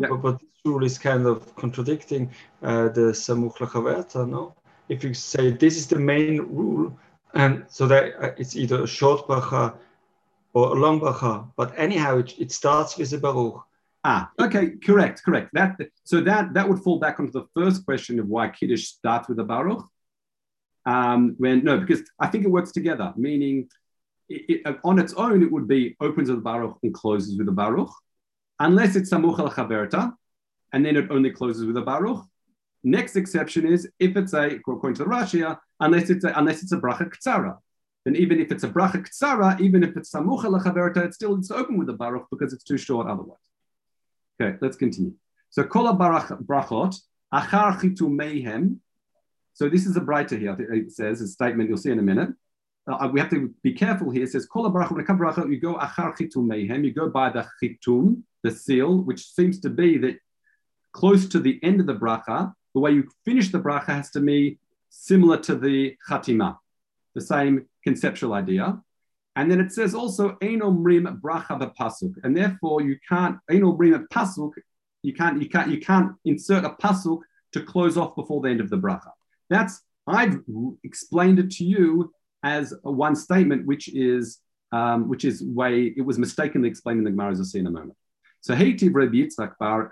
yeah. 0.00 0.08
but, 0.10 0.22
but, 0.22 0.38
this 0.38 0.50
rule 0.66 0.84
is 0.84 0.98
kind 0.98 1.26
of 1.26 1.54
contradicting 1.56 2.30
uh, 2.62 2.88
the 2.88 3.12
Samuch 3.12 3.56
Lachaverta, 3.56 4.28
no? 4.28 4.54
If 4.88 5.02
you 5.02 5.14
say 5.14 5.50
this 5.50 5.76
is 5.76 5.86
the 5.86 5.98
main 5.98 6.40
rule, 6.42 6.98
and 7.34 7.64
so 7.68 7.86
that 7.86 8.14
uh, 8.22 8.32
it's 8.36 8.54
either 8.54 8.82
a 8.82 8.86
short 8.86 9.26
bracha 9.26 9.74
or 10.58 10.76
a 10.76 10.80
long 10.80 11.00
bracha, 11.00 11.48
but 11.56 11.72
anyhow, 11.76 12.18
it, 12.18 12.34
it 12.38 12.50
starts 12.50 12.98
with 12.98 13.12
a 13.12 13.18
baruch. 13.18 13.62
Ah, 14.02 14.30
okay, 14.40 14.70
correct, 14.86 15.22
correct. 15.24 15.50
That 15.52 15.76
so 16.02 16.20
that 16.22 16.54
that 16.54 16.68
would 16.68 16.80
fall 16.80 16.98
back 16.98 17.20
onto 17.20 17.32
the 17.32 17.46
first 17.54 17.84
question 17.84 18.18
of 18.18 18.26
why 18.26 18.48
kiddush 18.48 18.86
starts 18.86 19.28
with 19.28 19.38
a 19.38 19.44
baruch. 19.44 19.84
Um, 20.84 21.36
when 21.38 21.62
no, 21.62 21.78
because 21.78 22.02
I 22.18 22.26
think 22.26 22.44
it 22.44 22.50
works 22.50 22.72
together, 22.72 23.12
meaning 23.16 23.68
it, 24.28 24.62
it, 24.66 24.76
on 24.82 24.98
its 24.98 25.14
own 25.14 25.42
it 25.44 25.52
would 25.52 25.68
be 25.68 25.96
opens 26.00 26.28
with 26.28 26.40
a 26.40 26.42
baruch 26.50 26.76
and 26.82 26.92
closes 26.92 27.38
with 27.38 27.48
a 27.48 27.56
baruch, 27.62 27.92
unless 28.58 28.96
it's 28.96 29.10
samuch 29.12 29.38
al 29.38 29.50
chaverta, 29.50 30.12
and 30.72 30.84
then 30.84 30.96
it 30.96 31.08
only 31.10 31.30
closes 31.30 31.64
with 31.66 31.76
a 31.76 31.82
baruch. 31.82 32.24
Next 32.82 33.14
exception 33.14 33.64
is 33.74 33.88
if 34.00 34.16
it's 34.16 34.32
a 34.32 34.46
according 34.56 34.96
to 34.96 35.04
the 35.04 35.10
Rashi, 35.10 35.56
unless 35.78 36.10
it's 36.10 36.24
a, 36.24 36.32
unless 36.34 36.62
it's 36.64 36.72
a 36.72 36.78
bracha 36.78 37.12
ktsara. 37.14 37.58
Then 38.04 38.16
even 38.16 38.40
if 38.40 38.50
it's 38.52 38.64
a 38.64 38.68
bracha 38.68 39.06
ktsara, 39.06 39.60
even 39.60 39.82
if 39.82 39.96
it's 39.96 40.12
samuch 40.12 40.44
al 40.44 40.60
chaverta, 40.60 41.04
it's 41.04 41.16
still 41.16 41.36
it's 41.36 41.50
open 41.50 41.78
with 41.78 41.88
a 41.90 41.92
baruch 41.92 42.26
because 42.30 42.52
it's 42.52 42.64
too 42.64 42.78
short 42.78 43.06
otherwise. 43.06 43.38
Okay, 44.40 44.56
let's 44.60 44.76
continue. 44.76 45.12
So 45.50 45.64
kol 45.64 45.92
brachot 45.94 47.00
achar 47.34 47.80
chitu 47.80 48.08
mehem. 48.08 48.76
So 49.54 49.68
this 49.68 49.86
is 49.86 49.96
a 49.96 50.00
brighter 50.00 50.36
here. 50.36 50.56
It 50.58 50.92
says 50.92 51.20
a 51.20 51.26
statement 51.26 51.68
you'll 51.68 51.78
see 51.78 51.90
in 51.90 51.98
a 51.98 52.02
minute. 52.02 52.30
Uh, 52.86 53.08
we 53.12 53.20
have 53.20 53.28
to 53.30 53.52
be 53.62 53.72
careful 53.72 54.10
here. 54.10 54.24
It 54.24 54.30
says 54.30 54.46
kol 54.46 54.70
bracha 54.70 55.50
You 55.50 55.60
go 55.60 55.74
achar 55.74 56.16
chitu 56.16 56.36
mehem. 56.36 56.84
You 56.84 56.92
go 56.92 57.08
by 57.08 57.30
the 57.30 57.46
chitum, 57.62 58.22
the 58.42 58.50
seal, 58.50 58.98
which 59.02 59.26
seems 59.26 59.60
to 59.60 59.70
be 59.70 59.98
that 59.98 60.18
close 60.92 61.28
to 61.28 61.40
the 61.40 61.58
end 61.62 61.80
of 61.80 61.86
the 61.86 61.94
bracha. 61.94 62.52
The 62.74 62.80
way 62.80 62.92
you 62.92 63.08
finish 63.24 63.50
the 63.50 63.58
bracha 63.58 63.86
has 63.86 64.10
to 64.10 64.20
be 64.20 64.58
similar 64.90 65.38
to 65.38 65.56
the 65.56 65.96
chatima, 66.08 66.58
the 67.18 67.26
same 67.34 67.66
conceptual 67.84 68.32
idea. 68.32 68.80
And 69.36 69.50
then 69.50 69.60
it 69.60 69.72
says 69.72 69.94
also 69.94 70.36
ein 70.42 70.60
omrim 70.60 71.20
bracha 71.20 71.54
pasuk, 71.78 72.14
and 72.24 72.36
therefore 72.36 72.82
you 72.82 72.96
can't 73.08 73.36
ein 73.50 73.62
omrim 73.62 74.06
pasuk. 74.08 74.52
You 75.02 75.14
can't 75.14 75.40
you 75.42 75.48
can't 75.48 75.70
you 75.70 75.80
can't 75.80 76.12
insert 76.24 76.64
a 76.64 76.70
pasuk 76.70 77.20
to 77.52 77.62
close 77.62 77.96
off 77.96 78.16
before 78.16 78.40
the 78.42 78.50
end 78.50 78.60
of 78.60 78.70
the 78.70 78.78
bracha. 78.78 79.12
That's 79.48 79.80
I've 80.06 80.40
explained 80.82 81.38
it 81.38 81.50
to 81.58 81.64
you 81.64 82.12
as 82.42 82.74
one 82.82 83.14
statement, 83.14 83.66
which 83.66 83.86
is 83.94 84.40
um, 84.72 85.08
which 85.08 85.24
is 85.24 85.42
way 85.42 85.94
it 85.96 86.04
was 86.10 86.18
mistakenly 86.18 86.68
explained 86.68 86.98
in 86.98 87.04
the 87.04 87.10
Gemara 87.10 87.32
as 87.32 87.38
will 87.38 87.44
see 87.44 87.60
in 87.60 87.66
a 87.66 87.70
moment. 87.70 87.96
So 88.40 88.54
Heitiv 88.54 88.94
Rabbi 88.94 89.18
Yitzchak 89.22 89.52
bar 89.58 89.90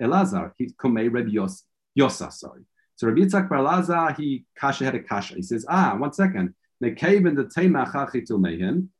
Elazar, 0.00 0.52
he 0.56 0.72
komei 0.82 1.12
Rabbi 1.12 1.30
Yos, 1.30 1.64
Yosa, 1.98 2.32
sorry. 2.32 2.62
So 3.02 3.08
Rabbi 3.08 3.22
Yitzchak 3.22 3.48
bar 3.48 3.58
Elazar, 3.58 4.16
he 4.16 4.44
kasha 4.56 4.84
had 4.84 4.94
a 4.94 5.02
kasha. 5.02 5.34
He 5.34 5.42
says, 5.42 5.66
ah, 5.68 5.96
one 5.98 6.12
second. 6.12 6.54
the 6.80 6.94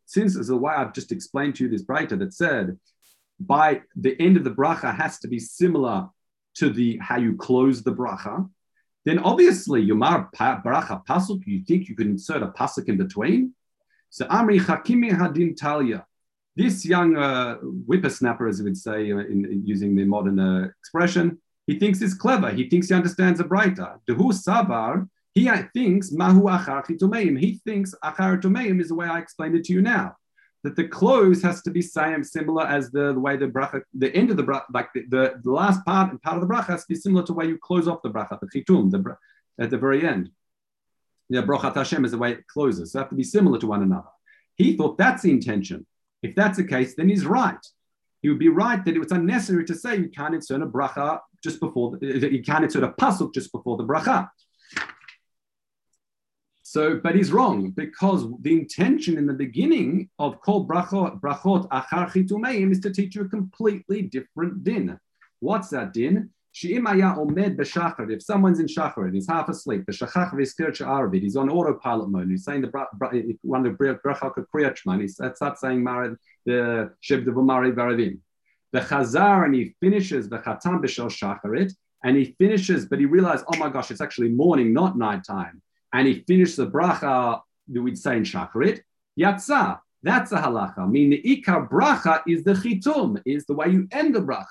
Since 0.07 0.37
as 0.37 0.51
a 0.51 0.57
way 0.57 0.73
I've 0.73 0.93
just 0.93 1.13
explained 1.13 1.55
to 1.55 1.63
you 1.63 1.71
this 1.71 1.83
brighter 1.83 2.17
that 2.17 2.35
said, 2.35 2.81
by 3.39 3.83
the 3.95 4.21
end 4.21 4.37
of 4.37 4.43
the 4.43 4.51
bracha 4.51 4.93
has 4.93 5.21
to 5.21 5.29
be 5.29 5.39
similar 5.39 6.09
to 6.57 6.71
the 6.71 6.99
how 6.99 7.19
you 7.19 7.37
close 7.37 7.85
the 7.85 7.93
bracha, 7.93 8.51
then 9.05 9.21
obviously 9.21 9.87
Yomar 9.87 10.33
bracha 10.35 11.07
pasuk, 11.07 11.47
you 11.47 11.63
think 11.65 11.89
you 11.89 11.95
can 11.95 12.09
insert 12.09 12.43
a 12.43 12.49
pasuk 12.49 12.89
in 12.89 12.97
between. 12.97 13.55
So 14.11 14.27
Amri 14.27 14.59
Hakimi 14.59 15.13
Hadin 15.13 15.57
Talia. 15.57 16.05
This 16.57 16.85
young 16.85 17.17
uh, 17.17 17.59
whippersnapper, 17.59 18.49
as 18.49 18.59
we 18.59 18.65
would 18.65 18.77
say 18.77 19.13
uh, 19.13 19.19
in, 19.19 19.45
in, 19.45 19.63
using 19.65 19.95
the 19.95 20.05
modern 20.05 20.41
uh, 20.41 20.71
expression, 20.81 21.41
he 21.67 21.79
thinks 21.79 22.01
he's 22.01 22.15
clever. 22.15 22.51
He 22.51 22.69
thinks 22.69 22.89
he 22.89 22.95
understands 22.95 23.41
a 23.41 23.45
brighter. 23.45 23.99
Dehu 24.09 24.33
Savar 24.33 25.07
he 25.35 25.49
uh, 25.49 25.63
thinks 25.73 26.13
mahu 26.13 26.43
achar. 26.43 27.39
He 27.39 27.61
thinks 27.65 27.95
achar 28.05 28.41
tumeim 28.41 28.81
is 28.81 28.89
the 28.89 28.95
way 28.95 29.07
I 29.07 29.19
explained 29.19 29.55
it 29.55 29.65
to 29.65 29.73
you 29.73 29.83
now. 29.83 30.17
That 30.63 30.77
the 30.77 30.87
close 30.87 31.43
has 31.43 31.63
to 31.63 31.71
be 31.71 31.83
same, 31.83 32.23
similar 32.23 32.65
as 32.65 32.91
the, 32.91 33.13
the 33.15 33.19
way 33.19 33.37
the 33.37 33.49
bracha, 33.49 33.83
the 33.95 34.15
end 34.15 34.31
of 34.31 34.37
the 34.37 34.45
bracha, 34.45 34.65
like 34.73 34.93
the, 34.95 35.05
the, 35.09 35.41
the, 35.43 35.51
last 35.51 35.85
part 35.85 36.11
and 36.11 36.23
part 36.23 36.37
of 36.37 36.47
the 36.47 36.55
bracha 36.55 36.67
has 36.67 36.83
to 36.83 36.89
be 36.89 36.95
similar 36.95 37.23
to 37.25 37.33
the 37.33 37.39
way 37.39 37.47
you 37.47 37.59
close 37.59 37.89
off 37.89 38.03
the 38.03 38.11
bracha, 38.11 38.39
the 38.39 38.47
chitum, 38.47 38.91
the, 38.91 39.17
at 39.59 39.71
the 39.71 39.79
very 39.79 40.07
end. 40.07 40.31
The 41.31 41.43
brachat 41.43 41.75
Hashem 41.75 42.05
is 42.05 42.13
the 42.13 42.19
way 42.19 42.33
it 42.33 42.47
closes. 42.47 42.93
So 42.93 43.01
have 43.01 43.09
to 43.09 43.17
be 43.17 43.25
similar 43.25 43.59
to 43.59 43.67
one 43.67 43.83
another. 43.83 44.09
He 44.55 44.77
thought 44.77 44.99
that's 44.99 45.23
the 45.23 45.31
intention. 45.31 45.87
If 46.23 46.37
that's 46.37 46.59
the 46.59 46.65
case, 46.65 46.95
then 46.95 47.09
he's 47.09 47.27
right. 47.27 47.67
He 48.21 48.29
would 48.29 48.39
be 48.39 48.51
right 48.51 48.85
that 48.85 48.95
it 48.95 49.01
was 49.01 49.11
unnecessary 49.11 49.65
to 49.65 49.75
say 49.75 49.97
you 49.97 50.11
can't 50.11 50.35
insert 50.35 50.63
a 50.63 50.67
bracha 50.67 51.19
just 51.43 51.61
before, 51.61 51.99
the, 51.99 52.33
you 52.33 52.43
can't 52.43 52.65
insert 52.65 52.85
a 52.85 52.89
pasuk 52.89 53.35
just 53.35 53.53
before 53.53 53.77
the 53.77 53.85
bracha. 53.85 54.29
So, 56.63 56.99
but 57.03 57.15
he's 57.15 57.33
wrong 57.33 57.71
because 57.71 58.25
the 58.41 58.53
intention 58.53 59.19
in 59.19 59.27
the 59.27 59.35
beginning 59.35 60.09
of 60.19 60.41
kol 60.41 60.67
brachot, 60.67 61.21
brachot 61.21 61.69
achar 61.69 62.11
chitumeim 62.11 62.73
is 62.73 62.81
to 62.81 62.91
teach 62.91 63.15
you 63.15 63.23
a 63.23 63.29
completely 63.29 64.03
different 64.03 64.65
din. 64.65 64.99
What's 65.41 65.69
that 65.69 65.93
din? 65.93 66.31
omed 66.55 68.11
If 68.11 68.23
someone's 68.23 68.61
in 68.61 68.67
shachar 68.67 69.05
and 69.05 69.15
he's 69.15 69.29
half 69.29 69.49
asleep, 69.51 69.85
the 69.87 69.93
shachach 69.93 70.33
v'skir 70.33 71.21
he's 71.21 71.37
on 71.37 71.51
autopilot 71.51 72.09
mode. 72.09 72.31
He's 72.31 72.45
saying 72.45 72.63
the 72.63 73.37
one 73.43 73.67
of 73.67 73.77
the 73.77 74.01
brachot 74.05 74.47
kriyachman. 74.55 75.01
He 75.03 75.09
starts 75.09 75.61
saying 75.61 75.85
the 75.85 76.91
sheb 77.03 77.27
devumari 77.27 77.75
varavim. 77.75 78.19
The 78.73 78.81
chazar 78.81 79.45
and 79.45 79.55
he 79.55 79.75
finishes 79.81 80.29
the 80.29 80.39
chatam 80.39 80.83
b'shel 80.83 81.09
shacharit 81.11 81.73
and 82.05 82.17
he 82.17 82.35
finishes, 82.39 82.87
but 82.87 82.99
he 82.99 83.07
realized, 83.07 83.45
oh 83.53 83.57
my 83.59 83.69
gosh, 83.69 83.91
it's 83.91 84.01
actually 84.01 84.31
morning, 84.31 84.73
not 84.73 84.99
nighttime 84.99 85.63
and 85.93 86.09
he 86.09 86.25
finished 86.27 86.57
the 86.57 86.67
bracha 86.67 87.41
that 87.69 87.83
we'd 87.83 87.99
say 87.99 88.17
in 88.17 88.23
Shacharit, 88.23 88.81
Yatsa. 89.19 89.81
That's 90.03 90.33
a 90.33 90.37
halacha. 90.37 90.79
I 90.79 90.87
mean, 90.87 91.11
the 91.11 91.23
ikar 91.23 91.69
bracha 91.69 92.23
is 92.27 92.43
the 92.43 92.55
chitum, 92.55 93.23
is 93.25 93.47
the 93.47 93.55
way 93.55 93.69
you 93.69 93.87
end 93.93 94.17
the 94.17 94.21
bracha. 94.21 94.47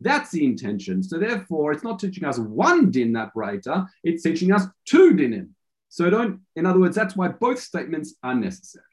That's 0.00 0.30
the 0.30 0.44
intention. 0.44 1.02
So 1.02 1.18
therefore, 1.18 1.72
it's 1.72 1.82
not 1.82 1.98
teaching 1.98 2.24
us 2.24 2.38
one 2.38 2.90
din 2.90 3.14
that 3.14 3.32
brighter, 3.32 3.86
it's 4.04 4.22
teaching 4.22 4.52
us 4.52 4.66
two 4.84 5.12
dinim. 5.12 5.50
So 5.88 6.10
don't, 6.10 6.40
in 6.54 6.66
other 6.66 6.80
words, 6.80 6.96
that's 6.96 7.16
why 7.16 7.28
both 7.28 7.60
statements 7.60 8.14
are 8.22 8.34
necessary. 8.34 8.84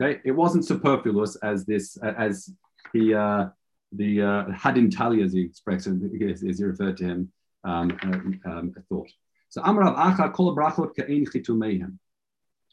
Okay, 0.00 0.20
it 0.24 0.32
wasn't 0.32 0.64
superfluous 0.64 1.36
as 1.36 1.66
this, 1.66 1.96
as 1.98 2.50
the 2.92 3.14
uh, 3.14 3.48
the 3.96 4.22
uh, 4.22 4.44
hadin 4.52 4.90
tali, 4.94 5.22
as 5.22 5.32
he 5.32 5.42
expressed, 5.42 5.86
as 5.86 6.40
he 6.40 6.64
referred 6.64 6.96
to 6.98 7.04
him, 7.04 7.32
um, 7.64 8.38
uh, 8.44 8.50
um, 8.50 8.74
thought. 8.88 9.10
So 9.48 9.62
Amrav 9.62 9.96
Acha 9.96 10.32
Kol 10.32 10.56
Brachot 10.56 10.94
Ka'in 10.96 11.24
Chitumehem. 11.26 11.98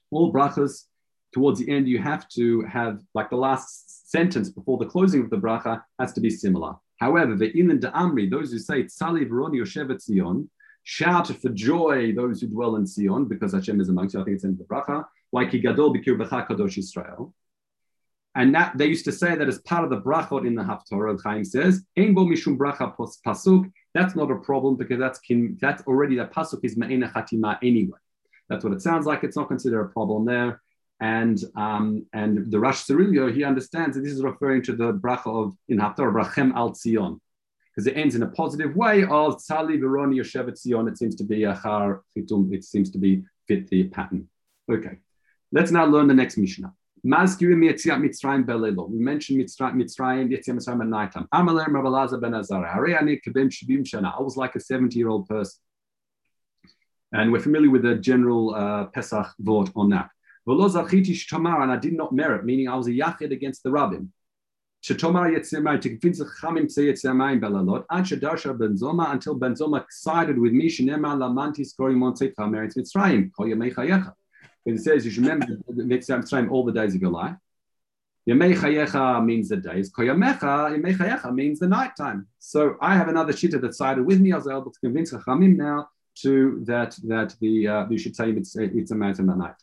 All 0.10 0.34
brachas 0.34 0.86
towards 1.34 1.60
the 1.60 1.72
end, 1.72 1.88
you 1.88 2.00
have 2.00 2.28
to 2.30 2.62
have 2.64 3.02
like 3.14 3.30
the 3.30 3.38
last 3.38 4.10
sentence 4.10 4.50
before 4.50 4.78
the 4.78 4.86
closing 4.86 5.22
of 5.22 5.30
the 5.30 5.38
bracha 5.38 5.82
has 6.00 6.12
to 6.14 6.22
be 6.22 6.30
similar. 6.30 6.74
However, 6.98 7.36
the 7.36 7.52
Ilan 7.54 7.80
de 7.80 7.90
Amri, 7.92 8.30
those 8.30 8.52
who 8.52 8.60
say 8.60 8.84
Tzali 8.84 9.28
Veroni 9.28 9.58
Yoshevet 9.62 10.02
Zion, 10.02 10.50
shout 10.84 11.28
for 11.42 11.50
joy 11.50 12.14
those 12.14 12.42
who 12.42 12.48
dwell 12.48 12.76
in 12.76 12.86
Zion 12.86 13.26
because 13.26 13.54
Hashem 13.54 13.80
is 13.80 13.90
amongst 13.90 14.14
you. 14.14 14.22
I 14.22 14.24
think 14.24 14.36
it's 14.36 14.44
in 14.44 14.58
the 14.58 14.64
bracha, 14.64 15.06
like 15.32 15.52
Gadol 15.52 15.94
Bikir 15.94 16.18
Becha 16.18 16.48
Kadosh 16.48 16.78
Israel. 16.78 17.34
And 18.34 18.56
that 18.56 18.78
they 18.78 18.88
used 18.88 19.06
to 19.06 19.12
say 19.12 19.36
that 19.36 19.48
as 19.48 19.60
part 19.60 19.84
of 19.84 19.90
the 19.90 20.00
brachot 20.00 20.48
in 20.48 20.56
the 20.56 20.64
Haftorah, 20.64 21.20
Chaim 21.22 21.44
says, 21.44 21.84
Ein 21.98 22.14
bo 22.14 22.26
mishum 22.26 22.58
bracha 22.58 22.96
pasuk. 23.26 23.70
That's 23.94 24.16
not 24.16 24.32
a 24.32 24.36
problem 24.36 24.78
because 24.78 25.00
that's 25.00 25.20
that's 25.60 25.84
already 25.84 26.16
that 26.16 26.34
pasuk 26.34 26.64
is 26.64 26.78
ma'ena 26.78 27.12
chatima 27.12 27.58
anyway. 27.62 27.98
That's 28.48 28.64
what 28.64 28.74
it 28.74 28.82
sounds 28.82 29.06
like. 29.06 29.24
It's 29.24 29.36
not 29.36 29.50
considered 29.50 29.82
a 29.82 29.90
problem 29.90 30.26
there. 30.26 30.62
And 31.02 31.44
um, 31.58 32.06
and 32.14 32.50
the 32.52 32.60
Rash 32.60 32.86
Sirilio, 32.86 33.34
he 33.34 33.44
understands 33.44 33.96
that 33.98 34.04
this 34.04 34.14
is 34.14 34.24
referring 34.24 34.62
to 34.64 34.76
the 34.76 34.94
bracha 34.94 35.28
of 35.28 35.54
in 35.68 35.80
Haftorah 35.80 36.14
brachem 36.14 36.54
al 36.54 36.72
Tzion, 36.72 37.20
because 37.76 37.88
it 37.88 37.98
ends 37.98 38.16
in 38.16 38.24
a 38.24 38.28
positive 38.28 38.76
way 38.78 39.04
of 39.04 39.38
Tzali 39.38 39.78
Veroni 39.78 40.16
Yoshevet 40.16 40.54
Tzion. 40.54 40.88
It 40.88 40.98
seems 40.98 41.16
to 41.16 41.26
be 41.26 41.44
a 41.44 41.60
char. 41.62 42.04
It 42.16 42.64
seems 42.64 42.92
to 42.92 42.98
be 42.98 43.24
fit 43.48 43.68
the 43.68 43.86
pattern. 43.86 44.30
Okay, 44.72 45.00
let's 45.52 45.72
now 45.72 45.86
learn 45.86 46.08
the 46.08 46.14
next 46.14 46.38
Mishnah. 46.38 46.72
Mazkirim 47.06 47.64
Yetziat 47.68 48.00
Mitzrayim 48.00 48.46
Belelo. 48.46 48.88
We 48.88 49.00
mentioned 49.00 49.40
Mitzrayim, 49.40 49.76
Mitzrayim, 49.76 50.30
Yetziat 50.32 50.56
Mitzrayim 50.56 50.82
at 50.82 50.88
nighttime. 50.88 51.28
Amaler 51.34 51.66
Rabalaza 51.66 52.22
Ben 52.22 52.36
Azar. 52.36 52.66
Hari 52.66 52.96
Ani 52.96 53.20
Kebim 53.26 53.50
Shibim 53.50 53.84
Shana. 53.84 54.18
I 54.18 54.22
was 54.22 54.38
like 54.38 54.56
a 54.56 54.60
70 54.60 54.98
year 54.98 55.10
old 55.10 55.28
person. 55.28 55.60
And 57.12 57.32
we're 57.32 57.40
familiar 57.40 57.72
with 57.72 57.82
the 57.82 57.96
general 57.96 58.54
uh, 58.54 58.86
Pesach 58.86 59.34
vote 59.40 59.72
on 59.76 59.90
that. 59.90 60.10
And 60.48 61.72
I 61.72 61.78
did 61.78 61.94
not 61.94 62.14
merit, 62.14 62.46
meaning 62.46 62.68
I 62.68 62.76
was 62.76 62.88
a 62.88 62.92
yachid 62.92 63.32
against 63.32 63.64
the 63.64 63.72
rabbin. 63.72 64.12
Shetomar 64.84 65.82
convince 65.82 66.18
the 66.18 66.26
Chamim 66.26 66.74
to 66.74 66.82
Yetzirmai 66.82 67.40
Belalot, 67.40 67.86
Ad 67.92 68.06
Shadasha 68.06 68.58
Ben 68.58 68.76
Zoma, 68.76 69.12
until 69.12 69.36
Ben 69.36 69.54
Zoma 69.54 69.86
sided 69.92 70.40
with 70.40 70.54
me, 70.54 70.68
Shinema 70.68 71.16
Lamanti 71.16 71.62
Skorim 71.62 71.98
Montse 71.98 72.34
Tameritz 72.34 72.76
Mitzrayim, 72.76 73.30
Koya 73.38 74.14
It 74.66 74.80
says 74.80 75.06
you 75.06 75.12
should 75.12 75.26
remember 75.26 75.48
the 75.68 75.84
Mitzrayim 75.84 76.52
all 76.52 76.64
the 76.64 76.72
days 76.72 76.94
of 76.96 77.02
your 77.02 77.12
life. 77.12 77.36
Yemei 78.30 78.56
chayecha 78.56 79.26
means 79.26 79.50
the 79.50 79.58
days. 79.58 79.92
Koyamecha, 79.92 80.78
yemei 80.78 80.96
chayecha 80.96 81.34
means 81.34 81.60
the 81.60 81.68
nighttime. 81.68 82.28
So 82.38 82.76
I 82.80 82.96
have 82.96 83.08
another 83.08 83.34
shita 83.34 83.60
that 83.62 83.74
sided 83.74 84.06
with 84.06 84.22
me. 84.22 84.32
I 84.32 84.38
was 84.38 84.48
able 84.48 84.70
to 84.70 84.80
convince 84.80 85.12
Chachamim 85.12 85.58
now 85.58 85.90
to 86.22 86.62
that 86.66 86.96
that 87.08 87.36
the 87.42 87.68
uh, 87.68 87.88
you 87.90 87.98
should 87.98 88.16
say 88.16 88.30
it's 88.30 88.56
it's 88.56 88.92
a 88.92 88.96
mountain 88.96 89.30
at 89.32 89.38
night. 89.38 89.56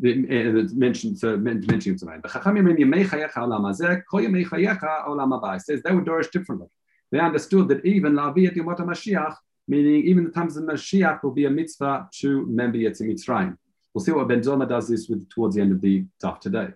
It's 0.00 0.72
mentioned 0.72 1.18
so 1.18 1.36
mentioning 1.36 1.98
tonight. 1.98 2.22
The 2.22 2.28
Chachamim 2.28 2.64
mean 2.64 2.76
yemei 2.76 3.04
chayecha 3.04 3.38
olam 3.38 3.62
hazeh, 3.62 4.02
ko 4.08 4.18
yemei 4.18 4.46
chayecha. 4.46 5.60
Says 5.60 5.82
they 5.82 5.92
were 5.92 6.02
dorish 6.02 6.30
differently. 6.30 6.68
They 7.10 7.18
understood 7.18 7.66
that 7.68 7.84
even 7.84 8.12
laviat 8.12 8.54
yomot 8.54 8.78
Mashiach, 8.78 9.34
meaning 9.66 10.04
even 10.04 10.24
the 10.24 10.30
times 10.30 10.56
of 10.56 10.62
Mashiach 10.62 11.24
will 11.24 11.32
be 11.32 11.46
a 11.46 11.50
mitzvah 11.50 12.08
to 12.20 12.46
member 12.46 12.78
Yetzim. 12.78 13.56
We'll 13.98 14.04
see 14.04 14.12
what 14.12 14.28
Ben 14.28 14.42
Zoma 14.42 14.68
does 14.68 14.86
this 14.86 15.08
with 15.08 15.28
towards 15.28 15.56
the 15.56 15.60
end 15.60 15.72
of 15.72 15.80
the 15.80 16.04
daf 16.22 16.38
today. 16.38 16.68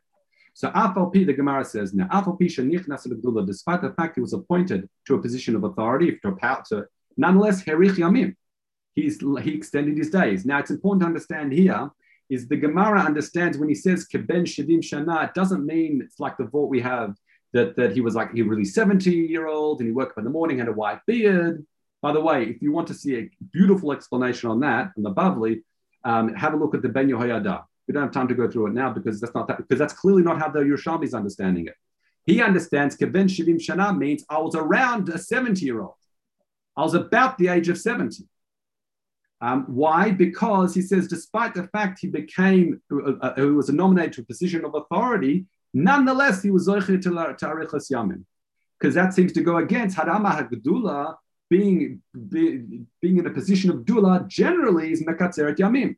So 0.54 0.70
Afal 0.70 1.12
the 1.12 1.32
Gemara 1.32 1.64
says 1.64 1.94
now, 1.94 2.08
Afal 2.08 2.36
P 2.36 2.48
despite 3.46 3.80
the 3.80 3.94
fact 3.96 4.16
he 4.16 4.20
was 4.20 4.32
appointed 4.32 4.88
to 5.06 5.14
a 5.14 5.22
position 5.22 5.54
of 5.54 5.62
authority, 5.62 6.18
to 6.20 6.28
a 6.30 6.32
power, 6.32 6.64
to, 6.70 6.86
nonetheless, 7.16 7.62
Herich 7.62 7.94
Yamim, 7.94 8.34
he's, 8.96 9.20
he 9.20 9.54
extended 9.54 9.96
his 9.96 10.10
days. 10.10 10.44
Now 10.44 10.58
it's 10.58 10.72
important 10.72 11.02
to 11.02 11.06
understand 11.06 11.52
here 11.52 11.90
is 12.28 12.48
the 12.48 12.56
Gemara 12.56 13.02
understands 13.02 13.56
when 13.56 13.68
he 13.68 13.76
says 13.76 14.08
Keben 14.12 14.42
Shadim 14.42 14.80
Shana, 14.80 15.28
it 15.28 15.34
doesn't 15.34 15.64
mean 15.64 16.02
it's 16.04 16.18
like 16.18 16.36
the 16.38 16.46
vault 16.46 16.70
we 16.70 16.80
have 16.80 17.14
that, 17.52 17.76
that 17.76 17.92
he 17.92 18.00
was 18.00 18.16
like, 18.16 18.32
he 18.34 18.42
really 18.42 18.64
70 18.64 19.12
year 19.12 19.46
old 19.46 19.78
and 19.78 19.86
he 19.86 19.92
woke 19.92 20.10
up 20.10 20.18
in 20.18 20.24
the 20.24 20.30
morning, 20.30 20.58
had 20.58 20.66
a 20.66 20.72
white 20.72 20.98
beard. 21.06 21.64
By 22.00 22.10
the 22.10 22.20
way, 22.20 22.46
if 22.46 22.60
you 22.60 22.72
want 22.72 22.88
to 22.88 22.94
see 22.94 23.16
a 23.16 23.30
beautiful 23.52 23.92
explanation 23.92 24.50
on 24.50 24.58
that 24.58 24.92
from 24.92 25.04
the 25.04 25.14
Bavli, 25.14 25.62
um, 26.04 26.34
have 26.34 26.54
a 26.54 26.56
look 26.56 26.74
at 26.74 26.82
the 26.82 26.88
Ben 26.88 27.08
Yehoyada. 27.08 27.64
We 27.86 27.94
don't 27.94 28.02
have 28.04 28.12
time 28.12 28.28
to 28.28 28.34
go 28.34 28.48
through 28.48 28.68
it 28.68 28.74
now 28.74 28.92
because 28.92 29.20
that's 29.20 29.34
not 29.34 29.48
that, 29.48 29.58
because 29.58 29.78
that's 29.78 29.92
clearly 29.92 30.22
not 30.22 30.38
how 30.38 30.48
the 30.48 30.60
Yerushalmi 30.60 31.04
is 31.04 31.14
understanding 31.14 31.66
it. 31.66 31.74
He 32.24 32.40
understands 32.40 32.96
Keben 32.96 33.26
Shivim 33.26 33.56
Shana 33.56 33.96
means 33.96 34.24
I 34.28 34.38
was 34.38 34.54
around 34.54 35.08
a 35.08 35.18
70 35.18 35.64
year 35.64 35.80
old. 35.80 35.94
I 36.76 36.82
was 36.82 36.94
about 36.94 37.38
the 37.38 37.48
age 37.48 37.68
of 37.68 37.78
70. 37.78 38.24
Um, 39.40 39.64
why? 39.66 40.12
Because 40.12 40.72
he 40.72 40.82
says, 40.82 41.08
despite 41.08 41.52
the 41.54 41.64
fact 41.68 41.98
he 42.00 42.06
became, 42.06 42.80
uh, 42.92 43.14
uh, 43.20 43.34
he 43.34 43.42
was 43.42 43.68
nominated 43.70 44.12
to 44.14 44.20
a 44.22 44.24
position 44.24 44.64
of 44.64 44.74
authority, 44.74 45.46
nonetheless 45.74 46.42
he 46.42 46.50
was 46.50 46.68
zoiche 46.68 47.02
to 47.02 47.10
Yamin. 47.10 48.24
Because 48.78 48.94
that 48.94 49.14
seems 49.14 49.32
to 49.32 49.42
go 49.42 49.56
against 49.56 49.96
Harama 49.96 50.48
Hagdula, 50.48 51.16
being, 51.52 52.00
be, 52.30 52.82
being 53.02 53.18
in 53.18 53.26
a 53.26 53.30
position 53.30 53.68
of 53.68 53.84
Dula 53.84 54.24
generally 54.26 54.90
is 54.90 55.04
Mekatzeret 55.04 55.58
Yamim. 55.58 55.96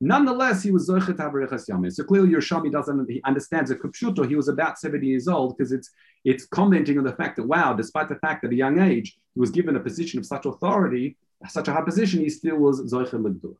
Nonetheless, 0.00 0.64
he 0.64 0.72
was 0.72 0.90
Zoichet 0.90 1.16
Havarichas 1.16 1.70
Yamin. 1.70 1.92
So 1.92 2.02
clearly, 2.02 2.30
Yerushalmi 2.30 2.72
doesn't, 2.72 3.08
he 3.08 3.22
understands 3.24 3.70
a 3.70 3.76
Kupshuto. 3.76 4.28
He 4.28 4.34
was 4.34 4.48
about 4.48 4.80
70 4.80 5.06
years 5.06 5.28
old 5.28 5.56
because 5.56 5.70
it's 5.70 5.90
it's 6.24 6.44
commenting 6.46 6.98
on 6.98 7.04
the 7.04 7.12
fact 7.12 7.36
that, 7.36 7.46
wow, 7.46 7.72
despite 7.72 8.08
the 8.08 8.16
fact 8.16 8.42
that 8.42 8.48
at 8.48 8.54
a 8.54 8.56
young 8.56 8.80
age, 8.80 9.16
he 9.34 9.38
was 9.38 9.50
given 9.50 9.76
a 9.76 9.80
position 9.80 10.18
of 10.18 10.26
such 10.26 10.44
authority, 10.44 11.16
such 11.48 11.68
a 11.68 11.72
high 11.72 11.82
position, 11.82 12.18
he 12.18 12.28
still 12.28 12.56
was 12.56 12.80
Zoichet 12.92 13.22
Legdul. 13.26 13.54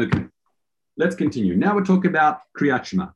Okay, 0.00 0.24
let's 0.96 1.14
continue. 1.14 1.54
Now 1.54 1.76
we're 1.76 1.84
talking 1.84 2.10
about 2.10 2.40
Kriyat 2.58 2.84
Shema. 2.86 3.10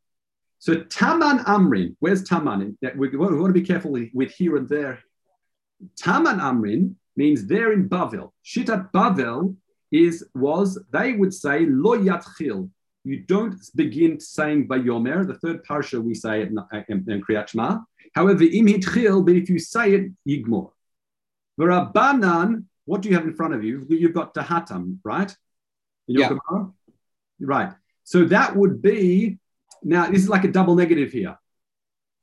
So 0.61 0.85
Taman 0.85 1.41
Amrin, 1.41 1.97
where's 1.99 2.23
Taman? 2.23 2.79
We 2.97 3.17
want 3.17 3.53
to 3.55 3.61
be 3.61 3.69
careful 3.73 3.91
with 3.91 4.31
here 4.31 4.57
and 4.57 4.69
there. 4.69 5.01
Taman 5.97 6.39
Amrin 6.39 6.95
means 7.17 7.47
there 7.47 7.73
in 7.73 7.89
Bavel. 7.89 8.31
Shitat 8.45 8.91
Bavel 8.93 9.57
is 9.93 10.27
was 10.35 10.79
they 10.93 11.13
would 11.13 11.33
say 11.33 11.67
lo 11.67 11.97
yatchil. 11.99 12.71
You 13.05 13.21
don't 13.21 13.57
begin 13.75 14.19
saying 14.19 14.67
Bayomer. 14.67 15.27
The 15.27 15.39
third 15.39 15.65
parsha 15.65 16.03
we 16.03 16.15
say 16.15 16.43
in, 16.43 16.57
in, 16.89 17.05
in 17.09 17.23
Kriyat 17.23 17.49
Shema. 17.49 17.81
However, 18.15 18.45
im 18.45 18.67
hitchil, 18.67 19.25
but 19.25 19.35
if 19.35 19.51
you 19.51 19.59
say 19.59 19.93
it, 19.93 20.13
yigmor. 20.27 20.71
V'rabanan, 21.61 22.65
what 22.85 23.03
do 23.03 23.09
you 23.09 23.15
have 23.15 23.25
in 23.25 23.35
front 23.35 23.55
of 23.55 23.63
you? 23.63 23.87
You've 23.89 24.15
got 24.15 24.35
tahatam, 24.35 24.99
right? 25.05 25.35
yeah. 26.07 26.31
Right. 27.41 27.73
So 28.05 28.25
that 28.27 28.55
would 28.57 28.83
be 28.83 29.39
now. 29.83 30.11
This 30.11 30.23
is 30.23 30.29
like 30.29 30.45
a 30.45 30.53
double 30.53 30.75
negative 30.75 31.11
here. 31.13 31.37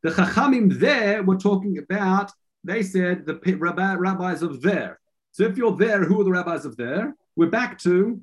The 0.04 0.10
chachamim 0.10 0.80
there 0.80 1.24
were 1.24 1.38
talking 1.38 1.78
about. 1.78 2.32
They 2.64 2.84
said 2.84 3.26
the 3.26 3.40
rabbis 3.58 4.42
of 4.42 4.62
there. 4.62 5.00
So 5.32 5.44
if 5.44 5.58
you're 5.58 5.76
there, 5.76 6.04
who 6.04 6.22
are 6.22 6.24
the 6.24 6.32
rabbis 6.32 6.66
of 6.66 6.78
there? 6.78 7.16
we're 7.36 7.50
back 7.50 7.80
to 7.80 8.22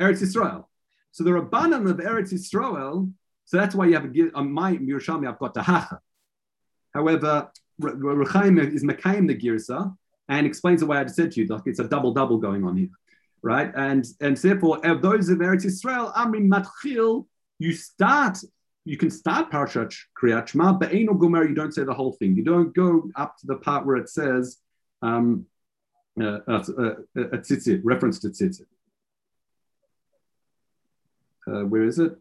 Eretz 0.00 0.22
Yisrael. 0.22 0.64
So 1.12 1.24
the 1.24 1.30
Rabbanan 1.30 1.90
of 1.90 1.96
Eretz 1.98 2.32
Yisrael, 2.32 3.12
so 3.44 3.56
that's 3.56 3.74
why 3.74 3.86
you 3.86 3.94
have 3.94 4.04
a, 4.34 4.42
my 4.42 4.76
Yerushalmi, 4.76 5.28
I've 5.28 5.38
got 5.38 5.54
Tahacha. 5.54 5.98
However, 6.94 7.50
Rechaim 7.80 8.72
is 8.72 8.84
Mekayim 8.84 9.26
the 9.26 9.36
Girsa 9.36 9.96
and 10.28 10.46
explains 10.46 10.80
the 10.80 10.86
way 10.86 10.98
I 10.98 11.04
just 11.04 11.16
said 11.16 11.32
to 11.32 11.40
you, 11.40 11.46
like 11.46 11.62
it's 11.66 11.80
a 11.80 11.88
double 11.88 12.12
double 12.12 12.38
going 12.38 12.64
on 12.64 12.76
here, 12.76 12.90
right? 13.42 13.72
And 13.74 14.04
and 14.20 14.36
therefore, 14.36 14.84
of 14.86 15.02
those 15.02 15.28
of 15.28 15.38
Eretz 15.38 15.64
Yisrael, 15.64 16.12
Amri 16.14 16.46
Matchil, 16.46 17.26
you 17.58 17.72
start, 17.72 18.38
you 18.84 18.96
can 18.96 19.10
start 19.10 19.50
Parashat 19.50 19.94
Kriyat 20.20 20.48
Shema, 20.48 20.72
but 20.72 20.90
Eino 20.90 21.18
Gomer, 21.18 21.46
you 21.46 21.54
don't 21.54 21.72
say 21.72 21.84
the 21.84 21.94
whole 21.94 22.12
thing. 22.14 22.34
You 22.36 22.44
don't 22.44 22.74
go 22.74 23.10
up 23.16 23.36
to 23.38 23.46
the 23.46 23.56
part 23.56 23.86
where 23.86 23.96
it 23.96 24.08
says, 24.08 24.58
um, 25.02 25.46
uh, 26.20 26.38
uh, 26.48 26.54
uh, 26.56 26.94
tzitzit, 27.16 27.80
reference 27.84 28.18
to 28.20 28.28
tzitzit. 28.28 28.66
Uh, 31.46 31.64
where 31.64 31.84
is 31.84 31.98
it? 31.98 32.16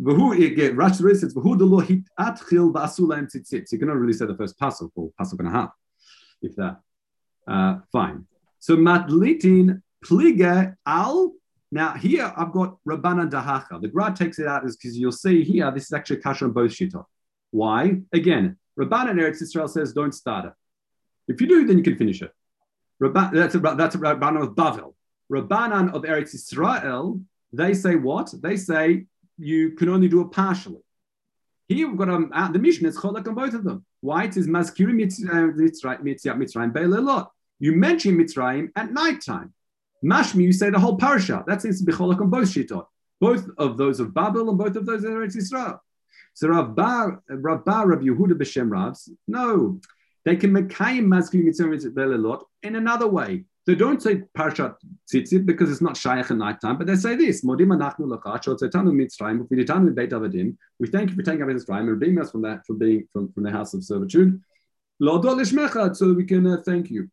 Rashi 0.00 1.16
says, 1.16 1.34
"V'hu 1.34 1.58
delo 1.58 1.80
hitatchil 1.80 2.72
ba'asulaim 2.72 3.30
tzitzit." 3.30 3.68
So 3.68 3.76
you 3.76 3.78
cannot 3.78 3.96
really 3.96 4.12
say 4.14 4.26
the 4.26 4.36
first 4.36 4.58
pasuk 4.58 4.90
or 4.94 5.10
pasuk 5.20 5.38
and 5.40 5.48
a 5.48 5.50
half, 5.50 5.72
if 6.42 6.56
that. 6.56 6.80
Uh, 7.46 7.80
fine. 7.92 8.26
So 8.60 8.76
matlitin 8.76 9.82
pliga 10.04 10.76
al. 10.86 11.34
Now 11.72 11.94
here 11.94 12.32
I've 12.36 12.52
got 12.52 12.76
Rabbanan 12.88 13.30
Dahacha. 13.30 13.80
The 13.80 13.88
Gra 13.88 14.14
takes 14.16 14.38
it 14.38 14.46
out 14.46 14.62
because 14.62 14.98
you'll 14.98 15.12
see 15.12 15.44
here 15.44 15.70
this 15.70 15.84
is 15.84 15.92
actually 15.92 16.18
kasha 16.18 16.44
on 16.44 16.52
both 16.52 16.72
shittot. 16.72 17.04
Why? 17.50 18.00
Again, 18.12 18.56
Rabbanan 18.78 19.20
Eretz 19.20 19.42
Israel 19.42 19.68
says 19.68 19.92
don't 19.92 20.12
start 20.12 20.46
it. 20.46 20.52
If 21.28 21.40
you 21.40 21.46
do, 21.46 21.66
then 21.66 21.78
you 21.78 21.84
can 21.84 21.96
finish 21.96 22.22
it 22.22 22.32
that's 23.00 23.54
a, 23.54 23.58
that's 23.58 23.94
a 23.94 23.98
Rabbanan 23.98 24.42
of 24.42 24.54
Bavel. 24.54 24.94
Rabbanan 25.32 25.94
of 25.94 26.02
Eretz 26.02 26.34
Israel, 26.34 27.20
they 27.52 27.74
say 27.74 27.96
what? 27.96 28.32
They 28.42 28.56
say 28.56 29.06
you 29.38 29.70
can 29.72 29.88
only 29.88 30.08
do 30.08 30.20
it 30.20 30.30
partially. 30.32 30.80
Here 31.68 31.88
we've 31.88 31.96
got 31.96 32.08
um, 32.08 32.30
the 32.52 32.58
Mishnah 32.58 32.88
is 32.88 32.98
cholak 32.98 33.26
on 33.28 33.34
both 33.34 33.54
of 33.54 33.64
them. 33.64 33.84
Why? 34.00 34.24
It 34.24 34.36
is 34.36 34.48
Mazkiri 34.48 34.92
Mitzrayim 34.92 36.72
Be'elelot. 36.72 37.28
You 37.58 37.72
mention 37.72 38.16
Mitzrayim 38.16 38.70
at 38.74 38.92
night 38.92 39.22
time. 39.24 39.54
Mashmi, 40.04 40.44
you 40.44 40.52
say 40.52 40.70
the 40.70 40.78
whole 40.78 40.96
parasha. 40.96 41.44
That 41.46 41.60
seems 41.60 41.78
to 41.78 41.84
be 41.84 41.92
cholak 41.92 42.20
on 42.20 42.30
both 42.30 42.48
shitot. 42.48 42.86
Both 43.20 43.48
of 43.58 43.76
those 43.76 44.00
of 44.00 44.14
Babel 44.14 44.48
and 44.48 44.58
both 44.58 44.76
of 44.76 44.86
those 44.86 45.04
of 45.04 45.10
Eretz 45.10 45.36
Israel. 45.36 45.82
So 46.34 46.48
Rav 46.48 46.74
Bar, 46.74 47.22
Rav 47.28 47.64
Bar, 47.64 47.88
Rav 47.88 48.00
Yehuda 48.00 48.32
B'Shem 48.32 48.70
Ravs, 48.70 49.10
no, 49.28 49.80
they 50.24 50.36
can 50.36 50.52
Mekayim 50.52 51.04
Mazkim 51.06 51.44
Mitzvah 51.44 52.06
lot 52.06 52.46
in 52.62 52.76
another 52.76 53.08
way. 53.08 53.44
They 53.66 53.74
don't 53.74 54.02
say 54.02 54.22
Parshat 54.36 54.76
Tzitzit 55.12 55.44
because 55.44 55.70
it's 55.70 55.82
not 55.82 55.96
Shaykh 55.96 56.30
at 56.30 56.36
night 56.36 56.60
time, 56.60 56.78
but 56.78 56.86
they 56.86 56.96
say 56.96 57.14
this: 57.14 57.44
Modim 57.44 57.68
Anachnu 57.68 58.00
Lachach 58.00 58.44
Tzetanu 58.44 58.92
Mitzrayim 58.92 59.46
Ufiditanu 59.46 59.94
Beit 59.94 60.10
Avadim. 60.10 60.56
We 60.78 60.88
thank 60.88 61.10
you 61.10 61.16
for 61.16 61.22
taking 61.22 61.42
us 61.42 61.64
Mitzrayim 61.64 61.80
and 61.80 61.90
redeeming 61.90 62.22
us 62.22 62.30
from 62.30 62.42
that 62.42 62.66
from 62.66 62.78
being 62.78 63.06
from, 63.12 63.32
from 63.32 63.42
the 63.42 63.50
house 63.50 63.74
of 63.74 63.84
servitude. 63.84 64.40
Lo 64.98 65.20
Lishmecha, 65.20 65.94
so 65.94 66.12
we 66.12 66.24
can 66.24 66.46
uh, 66.46 66.56
thank 66.64 66.90
you 66.90 67.10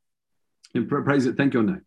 and 0.73 0.89
praise 0.89 1.26
it. 1.26 1.38
Thank 1.38 1.54
your 1.54 1.63
name. 1.63 1.87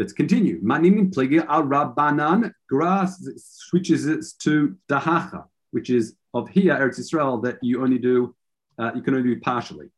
Let's 0.00 0.14
continue. 0.14 0.62
Manim 0.62 1.12
Pligi 1.12 1.46
al 1.46 1.64
Rabbanan. 1.64 2.50
Grass 2.70 3.22
switches 3.36 4.06
it 4.06 4.24
to 4.38 4.74
Dahacha, 4.88 5.44
which 5.72 5.90
is 5.90 6.16
of 6.32 6.48
here 6.48 6.74
Eretz 6.74 6.98
Israel 6.98 7.36
that 7.42 7.58
you 7.60 7.82
only 7.82 7.98
do 7.98 8.34
uh, 8.78 8.92
you 8.94 9.02
can 9.02 9.14
only 9.14 9.34
do 9.34 9.40
partially. 9.42 9.88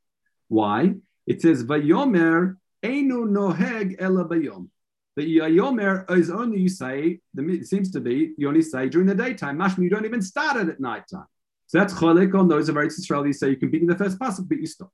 Why? 0.49 0.95
It 1.29 1.41
says 1.41 1.63
Vayomer 1.63 2.57
Einu 2.85 3.29
Noheg 3.29 3.95
Ela 4.01 4.25
Bayom. 4.25 4.71
The 5.15 5.39
Yayomer 5.39 6.11
is 6.19 6.31
only 6.31 6.59
you 6.59 6.69
say, 6.69 7.21
it 7.37 7.67
seems 7.69 7.93
to 7.93 8.01
be, 8.01 8.33
you 8.37 8.49
only 8.49 8.63
say 8.63 8.89
during 8.89 9.07
the 9.07 9.15
daytime. 9.15 9.57
Mashma, 9.57 9.85
you 9.85 9.91
don't 9.91 10.05
even 10.05 10.21
start 10.21 10.57
it 10.57 10.69
at 10.69 10.81
nighttime. 10.81 11.27
So 11.69 11.79
that's 11.79 11.95
cholik 11.95 12.35
on 12.37 12.49
those 12.49 12.69
of 12.69 12.75
Eretz 12.75 12.99
Yisrael. 12.99 13.25
You 13.25 13.33
say 13.33 13.51
you 13.51 13.57
can 13.57 13.71
begin 13.71 13.87
the 13.87 13.95
first 13.97 14.19
pasuk, 14.19 14.49
but 14.49 14.59
you 14.59 14.67
stop. 14.67 14.91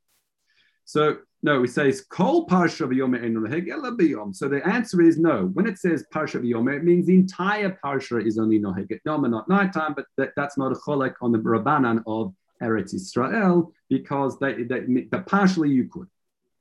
So 0.88 1.18
no, 1.42 1.64
it 1.64 1.68
says 1.68 2.01
kol 2.01 2.46
parsha 2.46 2.88
b'yom. 2.88 4.35
So 4.35 4.48
the 4.48 4.66
answer 4.66 5.03
is 5.03 5.18
no. 5.18 5.51
When 5.53 5.66
it 5.66 5.79
says 5.79 6.07
parsha 6.14 6.40
v'yomer, 6.40 6.79
it 6.79 6.83
means 6.83 7.05
the 7.07 7.14
entire 7.14 7.79
parsha 7.85 8.27
is 8.27 8.38
only 8.38 8.59
noheg 8.59 8.90
at 8.90 9.01
yom 9.05 9.24
and 9.24 9.33
not 9.33 9.51
nighttime. 9.51 9.92
But 9.92 10.07
that, 10.16 10.31
that's 10.35 10.57
not 10.57 10.72
a 10.72 10.77
cholek 10.77 11.12
on 11.20 11.31
the 11.31 11.40
rabbanan 11.40 12.03
of 12.07 12.33
Eretz 12.62 12.94
Israel 12.94 13.70
because 13.90 14.38
they, 14.38 14.62
they, 14.62 14.81
but 15.11 15.27
partially 15.27 15.68
you 15.68 15.90
could. 15.90 16.09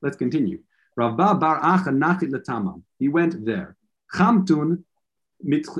Let's 0.02 0.18
continue. 0.18 0.58
Rabba 0.94 1.36
bar 1.36 1.60
Acha 1.62 1.88
nachit 1.88 2.30
letamam. 2.30 2.82
He 2.98 3.08
went 3.08 3.46
there. 3.46 3.76
Chamtun, 4.14 4.84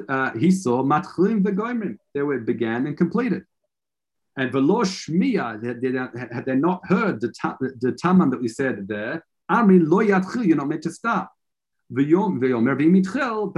uh, 0.09 0.31
he 0.39 0.51
saw 0.51 0.83
matchlim 0.83 1.43
v'goimrim. 1.43 1.99
They 2.15 2.23
were 2.23 2.39
began 2.39 2.87
and 2.87 2.97
completed. 2.97 3.45
And 4.39 4.53
velo 4.53 4.83
shmiya, 4.85 5.63
had 6.33 6.45
they 6.47 6.55
not 6.55 6.87
heard 6.87 7.21
the, 7.21 7.33
the 7.81 7.93
taman 7.93 8.31
that 8.31 8.41
we 8.41 8.47
said 8.49 8.87
there, 8.87 9.25
Amri 9.51 9.81
lo 9.85 9.99
yatchil, 9.99 10.47
you're 10.47 10.57
not 10.57 10.69
meant 10.69 10.83
to 10.85 10.93
start. 10.93 11.29
But 11.91 12.05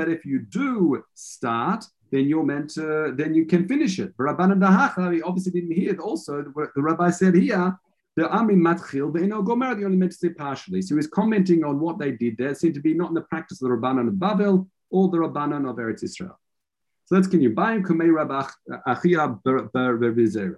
if 0.08 0.24
you 0.24 0.38
do 0.38 1.04
start, 1.14 1.84
then 2.10 2.26
you're 2.26 2.44
meant 2.44 2.70
to, 2.70 3.12
then 3.14 3.34
you 3.34 3.44
can 3.44 3.68
finish 3.68 3.98
it. 3.98 4.16
Rabbanan 4.16 4.58
Dahacha, 4.58 5.20
obviously 5.24 5.52
didn't 5.52 5.76
hear 5.76 5.92
it 5.92 5.98
also. 5.98 6.42
The 6.42 6.82
rabbi 6.82 7.10
said 7.10 7.34
here, 7.34 7.78
the 8.16 8.22
Amri 8.22 8.56
Matchil, 8.56 9.12
but 9.12 9.22
in 9.22 9.30
Gomer, 9.30 9.74
they 9.74 9.84
only 9.84 9.96
meant 9.98 10.12
to 10.12 10.18
say 10.18 10.30
partially. 10.30 10.80
So 10.80 10.96
he's 10.96 11.08
commenting 11.08 11.62
on 11.62 11.78
what 11.78 11.98
they 11.98 12.12
did 12.12 12.38
there, 12.38 12.54
seemed 12.54 12.74
to 12.74 12.80
be 12.80 12.94
not 12.94 13.08
in 13.08 13.14
the 13.14 13.20
practice 13.22 13.60
of 13.60 13.68
the 13.68 13.74
Rabbanan 13.76 14.08
of 14.08 14.18
Babel 14.18 14.66
or 14.90 15.08
the 15.08 15.18
Rabbanan 15.18 15.68
of 15.68 15.76
Eretz 15.76 16.02
Israel. 16.02 16.38
So 17.04 17.16
let's 17.16 17.28
continue. 17.28 17.54
Bayim 17.54 17.82
Kumei 17.82 18.08
Rabach 18.08 18.50
Achia 18.86 19.40
Berizera. 19.42 20.56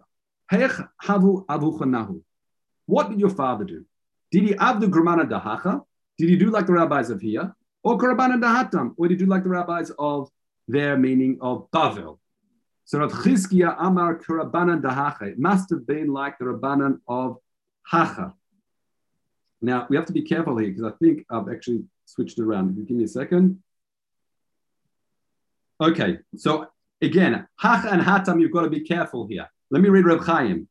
What 2.87 3.09
did 3.09 3.21
your 3.21 3.31
father 3.31 3.65
do? 3.65 3.87
Did 4.31 4.43
he 4.43 4.53
the 4.53 4.87
Gramana 4.87 5.27
Dahacha? 5.27 5.81
Did 6.19 6.29
he 6.29 6.37
do 6.37 6.51
like 6.51 6.67
the 6.67 6.75
rabbis 6.75 7.09
of 7.09 7.23
here? 7.23 7.55
Or 7.83 7.97
Karabana 7.97 8.39
Dahatam? 8.39 8.93
Or 8.97 9.09
did 9.09 9.19
he 9.19 9.25
do 9.25 9.31
like 9.31 9.45
the 9.45 9.49
rabbis 9.49 9.91
of 9.99 10.31
their 10.69 10.99
meaning 10.99 11.39
of 11.41 11.71
Bavel? 11.71 12.19
So 12.85 12.99
Rav 12.99 13.13
Chizkiya 13.13 13.77
Amar 13.79 14.19
Karabanan 14.19 14.83
Dahacha. 14.83 15.23
It 15.23 15.39
must 15.39 15.71
have 15.71 15.87
been 15.87 16.13
like 16.13 16.39
the 16.39 16.45
Rabbanan 16.45 17.01
of 17.09 17.39
Hacha. 17.85 18.35
Now 19.63 19.87
we 19.89 19.97
have 19.97 20.07
to 20.07 20.13
be 20.13 20.23
careful 20.23 20.59
here 20.59 20.69
because 20.69 20.85
I 20.85 20.91
think 21.03 21.25
I've 21.31 21.49
actually 21.49 21.85
switched 22.05 22.39
around. 22.39 22.77
Give 22.87 22.97
me 22.97 23.05
a 23.05 23.09
second. 23.09 23.63
Okay, 25.81 26.19
so 26.37 26.67
again, 27.01 27.47
Hacha 27.57 27.89
and 27.91 28.03
Hatam, 28.03 28.41
you've 28.41 28.53
got 28.53 28.63
to 28.63 28.71
be 28.71 28.81
careful 28.81 29.27
here. 29.27 29.49
Let 29.73 29.81
me 29.81 29.89
read 29.89 30.05
Reb 30.05 30.21
Chaim. 30.21 30.69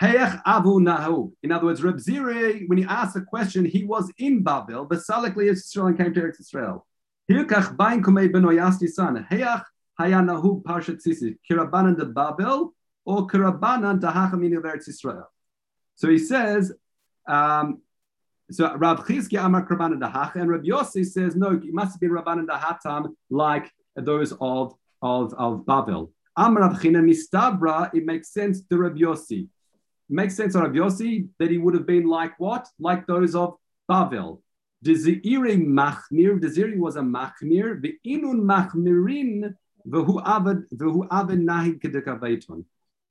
Heyach 0.00 0.42
Avu 0.44 0.80
Nahu. 0.80 1.30
In 1.42 1.52
other 1.52 1.66
words, 1.66 1.82
Reb 1.82 2.00
Zire, 2.00 2.60
when 2.68 2.78
he 2.78 2.84
asked 2.84 3.12
the 3.12 3.20
question, 3.20 3.66
he 3.66 3.84
was 3.84 4.10
in 4.16 4.42
Babel, 4.42 4.88
Besalikli 4.88 5.50
Israel 5.50 5.88
and 5.88 5.98
came 5.98 6.14
to 6.14 6.22
Eretz 6.22 6.40
Israel. 6.40 6.86
Hirkach 7.30 7.76
Bain 7.76 8.02
Kumei 8.02 8.32
Benoyasti 8.32 8.88
son. 8.88 9.26
Heyach 9.30 9.64
Hayanahu 10.00 10.62
Parshat 10.62 11.06
Sisi. 11.06 11.36
Kirabanan 11.48 11.98
de 11.98 12.06
Babel 12.06 12.72
or 13.04 13.26
Kirabanan 13.26 14.00
de 14.00 14.06
Hachamini 14.06 14.56
of 14.56 14.64
Eretz 14.64 14.88
Israel. 14.88 15.30
So 15.96 16.08
he 16.08 16.16
says, 16.16 16.72
um, 17.28 17.82
so 18.50 18.74
Rav 18.74 19.04
Chizki 19.04 19.38
Amar 19.38 19.68
Kirabanan 19.68 20.00
de 20.00 20.08
Hach, 20.08 20.34
and 20.36 20.48
Reb 20.48 20.62
Yossi 20.64 21.04
says, 21.04 21.36
no, 21.36 21.50
it 21.50 21.74
must 21.74 21.92
have 21.92 22.00
been 22.00 22.12
Rabbanan 22.12 22.46
de 22.46 22.54
Hatam 22.54 23.14
like 23.28 23.70
those 23.96 24.32
of, 24.40 24.72
of, 25.02 25.34
of 25.34 25.66
Babel. 25.66 26.10
Amar 26.36 26.62
Rav 26.62 26.82
China 26.82 27.00
Mistabra, 27.00 27.90
it 27.94 28.04
makes 28.04 28.32
sense 28.32 28.62
to 28.62 28.78
Reb 28.78 28.96
Yossi 28.96 29.48
makes 30.10 30.36
sense 30.36 30.56
on 30.56 30.64
Rav 30.64 30.72
Yossi 30.72 31.28
that 31.38 31.50
he 31.50 31.58
would 31.58 31.74
have 31.74 31.86
been 31.86 32.06
like 32.06 32.38
what? 32.38 32.68
Like 32.78 33.06
those 33.06 33.34
of 33.34 33.56
Bavel. 33.88 34.40
Deziri 34.84 35.22
machmir, 35.64 36.40
Deziri 36.40 36.76
was 36.76 36.96
a 36.96 37.00
machmir, 37.00 37.80
the 37.80 37.96
inun 38.06 38.40
machmirin, 38.42 39.54
v'hu 39.86 40.22
avad, 40.24 40.64
v'hu 40.74 41.06
avad 41.08 41.42
nahi 41.42 41.80
kedekavaiton. 41.80 42.64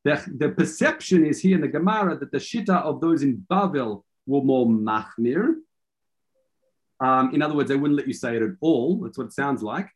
The, 0.04 0.24
the 0.38 0.50
perception 0.50 1.26
is 1.26 1.42
here 1.42 1.56
in 1.56 1.62
the 1.62 1.68
Gemara 1.68 2.18
that 2.18 2.32
the 2.32 2.38
shita 2.38 2.82
of 2.82 3.02
those 3.02 3.22
in 3.22 3.46
Bavel 3.50 4.04
were 4.26 4.42
more 4.42 4.66
machmir. 4.66 5.56
Um, 7.00 7.34
in 7.34 7.42
other 7.42 7.56
words, 7.56 7.70
they 7.70 7.76
wouldn't 7.76 7.98
let 7.98 8.08
you 8.08 8.14
say 8.14 8.36
it 8.36 8.42
at 8.42 8.52
all. 8.62 9.02
That's 9.04 9.18
what 9.18 9.28
it 9.28 9.34
sounds 9.34 9.62
like. 9.62 9.90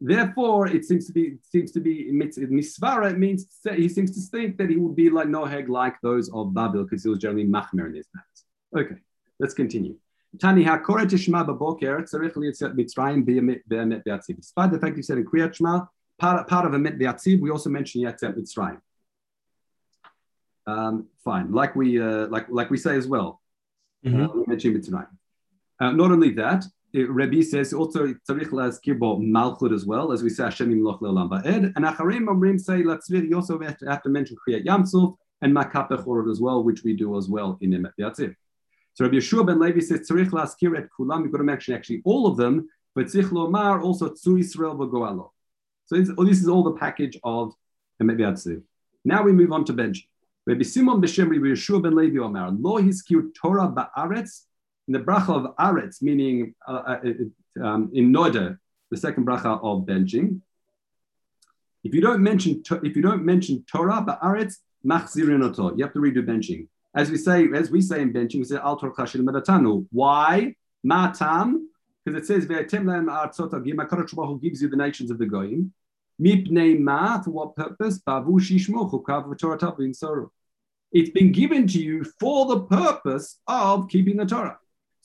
Therefore, 0.00 0.66
it 0.66 0.84
seems 0.84 1.06
to 1.06 1.12
be 1.12 1.38
seems 1.42 1.72
to 1.72 1.80
be 1.80 2.10
misvara. 2.12 3.12
It 3.12 3.18
means 3.18 3.46
he 3.74 3.88
seems 3.88 4.14
to 4.14 4.20
think 4.38 4.58
that 4.58 4.68
he 4.68 4.76
would 4.76 4.94
be 4.94 5.08
like 5.08 5.28
Noheg, 5.28 5.68
like 5.68 5.96
those 6.02 6.30
of 6.30 6.52
Babel, 6.52 6.84
because 6.84 7.02
he 7.04 7.08
was 7.08 7.18
generally 7.18 7.46
machmer 7.46 7.86
in 7.86 7.94
his 7.94 8.06
matters. 8.14 8.44
Okay, 8.76 9.00
let's 9.38 9.54
continue. 9.54 9.96
Tani 10.38 10.62
hakore 10.62 11.06
tishma 11.06 11.46
baboker 11.46 12.02
tzarich 12.02 12.34
liyitzet 12.34 12.74
mitzrayim 12.74 13.24
be'emet 13.24 14.04
be'atziv. 14.04 14.36
Despite 14.36 14.72
the 14.72 14.78
fact 14.78 14.96
he 14.96 15.02
said 15.02 15.16
in 15.18 15.24
Kriyat 15.24 15.54
Shema, 15.54 15.86
part, 16.18 16.46
part 16.46 16.66
of 16.66 16.72
emet 16.72 16.98
be'atziv, 16.98 17.40
we 17.40 17.50
also 17.50 17.70
mentioned 17.70 18.04
yatzet 18.04 18.36
mitzrayim. 18.36 18.80
Um, 20.66 21.06
fine, 21.24 21.50
like 21.50 21.74
we 21.74 21.98
uh, 22.00 22.26
like 22.26 22.46
like 22.50 22.68
we 22.68 22.76
say 22.76 22.94
as 22.96 23.06
well. 23.06 23.40
Mm-hmm. 24.04 24.22
Uh, 24.22 24.28
we 24.34 24.44
mentioned 24.46 24.76
mitzrayim. 24.76 25.08
Uh, 25.80 25.92
not 25.92 26.10
only 26.10 26.32
that, 26.32 26.66
Uh, 26.96 27.06
Rabbi 27.12 27.42
says 27.42 27.74
also 27.74 28.14
tzarich 28.28 28.48
laskir 28.48 28.98
bo 28.98 29.18
malchut 29.18 29.74
as 29.74 29.84
well, 29.84 30.10
as 30.10 30.22
we 30.22 30.30
say 30.30 30.44
Hashem 30.44 30.72
imloch 30.72 31.00
le'olam 31.00 31.28
ba'ed. 31.30 31.72
And 31.76 31.84
acharim 31.84 32.26
omrim 32.26 32.58
say 32.58 32.82
latzvir. 32.82 33.28
You 33.28 33.36
also 33.36 33.58
have 33.60 33.76
to, 33.78 33.86
have 33.90 34.02
to 34.02 34.08
mention 34.08 34.36
kriyat 34.36 34.64
yamsuf 34.64 35.16
and 35.42 35.54
makap 35.54 35.90
bechorot 35.90 36.30
as 36.30 36.40
well, 36.40 36.64
which 36.64 36.82
we 36.84 36.94
do 36.94 37.16
as 37.18 37.28
well 37.28 37.58
in 37.60 37.70
Emet 37.70 37.92
Yatzir. 38.00 38.34
So 38.94 39.04
Rabbi 39.04 39.16
Yeshua 39.16 39.46
ben 39.46 39.58
Levi 39.58 39.80
says 39.80 40.08
tzarich 40.08 40.30
laskir 40.30 40.78
et 40.78 40.88
kulam. 40.98 41.22
You've 41.22 41.32
got 41.32 41.38
to 41.38 41.44
mention 41.44 41.74
actually 41.74 42.00
all 42.04 42.26
of 42.26 42.36
them, 42.36 42.68
but 42.94 43.06
tzich 43.06 43.28
lomar 43.28 43.82
also 43.82 44.08
tzu 44.08 44.38
Israel 44.38 44.74
v'goalo. 44.74 45.30
So 45.84 45.96
this, 45.96 46.10
oh, 46.16 46.24
this 46.24 46.40
is 46.40 46.48
all 46.48 46.62
the 46.62 46.72
package 46.72 47.18
of 47.22 47.54
Emet 48.02 48.18
Yatzir. 48.18 48.62
Now 49.04 49.22
we 49.22 49.32
move 49.32 49.52
on 49.52 49.64
to 49.66 49.74
Benji. 49.74 50.04
Rabbi 50.46 50.62
Simon 50.62 51.02
b'shem 51.02 51.28
Rabbi 51.30 51.48
Yeshua 51.48 51.82
ben 51.82 51.94
Levi 51.94 52.18
Omar 52.18 52.50
lo 52.50 52.80
hiskir 52.80 53.28
Torah 53.34 53.68
ba'aretz 53.68 54.44
in 54.88 54.92
the 54.94 55.00
bracha 55.00 55.36
of 55.36 55.56
aretz, 55.56 56.02
meaning 56.02 56.54
uh, 56.66 56.72
uh 56.72 57.00
um, 57.62 57.90
in 57.92 58.12
Noda, 58.12 58.58
the 58.90 58.96
second 58.96 59.26
bracha 59.26 59.62
of 59.62 59.86
benching, 59.86 60.40
if 61.84 61.94
you 61.94 62.00
don't 62.00 62.22
mention 62.22 62.62
if 62.82 62.96
you 62.96 63.02
don't 63.02 63.24
mention 63.24 63.64
Torah 63.70 64.02
but 64.04 64.20
aretz, 64.20 64.56
machzirin 64.84 65.44
oto, 65.44 65.76
you 65.76 65.84
have 65.84 65.92
to 65.92 66.00
redo 66.00 66.24
benching. 66.24 66.66
As 66.94 67.10
we 67.10 67.18
say, 67.18 67.46
as 67.54 67.70
we 67.70 67.80
say 67.80 68.02
in 68.02 68.12
benching, 68.12 68.38
we 68.38 68.44
say 68.44 68.56
al 68.56 68.76
tor 68.76 68.92
medatanu. 68.92 69.86
Why? 69.90 70.54
Matam, 70.82 71.68
because 72.04 72.20
it 72.20 72.26
says 72.26 72.46
ve'atem 72.46 73.08
agim. 73.08 74.40
gives 74.40 74.62
you 74.62 74.68
the 74.68 74.76
nations 74.76 75.10
of 75.10 75.18
the 75.18 75.26
goyim. 75.26 75.72
Mipnei 76.20 76.78
ma, 76.78 77.20
for 77.20 77.30
what 77.30 77.56
purpose? 77.56 78.00
Bavu 78.00 78.40
shishmo 78.40 78.90
chukav 78.90 79.26
v'torah 79.26 79.76
v'insoru. 79.76 80.30
It's 80.90 81.10
been 81.10 81.32
given 81.32 81.66
to 81.68 81.78
you 81.78 82.04
for 82.18 82.46
the 82.46 82.60
purpose 82.60 83.38
of 83.46 83.88
keeping 83.88 84.16
the 84.16 84.24
Torah. 84.24 84.58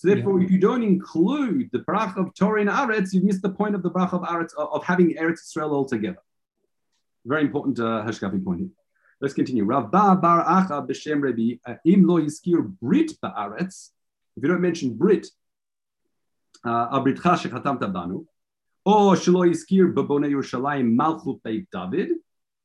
So 0.03 0.09
therefore, 0.09 0.39
yeah. 0.39 0.45
if 0.47 0.51
you 0.51 0.59
don't 0.59 0.83
include 0.83 1.69
the 1.71 1.79
brach 1.79 2.17
of 2.17 2.35
Torah 2.35 2.61
in 2.61 2.67
Aretz, 2.67 3.13
you've 3.13 3.23
missed 3.23 3.41
the 3.41 3.51
point 3.51 3.73
of 3.73 3.83
the 3.83 3.89
brach 3.89 4.11
of 4.11 4.19
Aretz 4.23 4.53
of, 4.57 4.83
having 4.83 5.15
Eretz 5.15 5.45
Israel 5.47 5.73
altogether. 5.73 6.17
Very 7.25 7.43
important 7.43 7.79
uh, 7.79 8.03
Hashkafi 8.05 8.43
point 8.43 8.59
here. 8.59 8.69
Let's 9.21 9.33
continue. 9.33 9.63
Rav 9.63 9.91
Ba 9.91 10.17
Bar 10.21 10.43
Acha 10.43 10.85
b'Shem 10.85 11.21
Rabbi 11.23 11.57
uh, 11.65 11.77
Im 11.85 12.05
Lo 12.05 12.19
Yiskir 12.19 12.67
Brit 12.81 13.13
Ba'aretz. 13.23 13.91
If 14.35 14.43
you 14.43 14.49
don't 14.49 14.59
mention 14.59 14.93
Brit, 14.93 15.25
uh, 16.65 16.99
Abritcha 16.99 17.37
Shechatam 17.37 17.79
Tabanu, 17.79 18.25
or 18.83 19.13
Shelo 19.15 19.49
Yiskir 19.49 19.93
Babone 19.93 20.29
Yerushalayim 20.29 20.97
Malchut 20.99 21.41
Beit 21.43 21.71
David, 21.71 22.09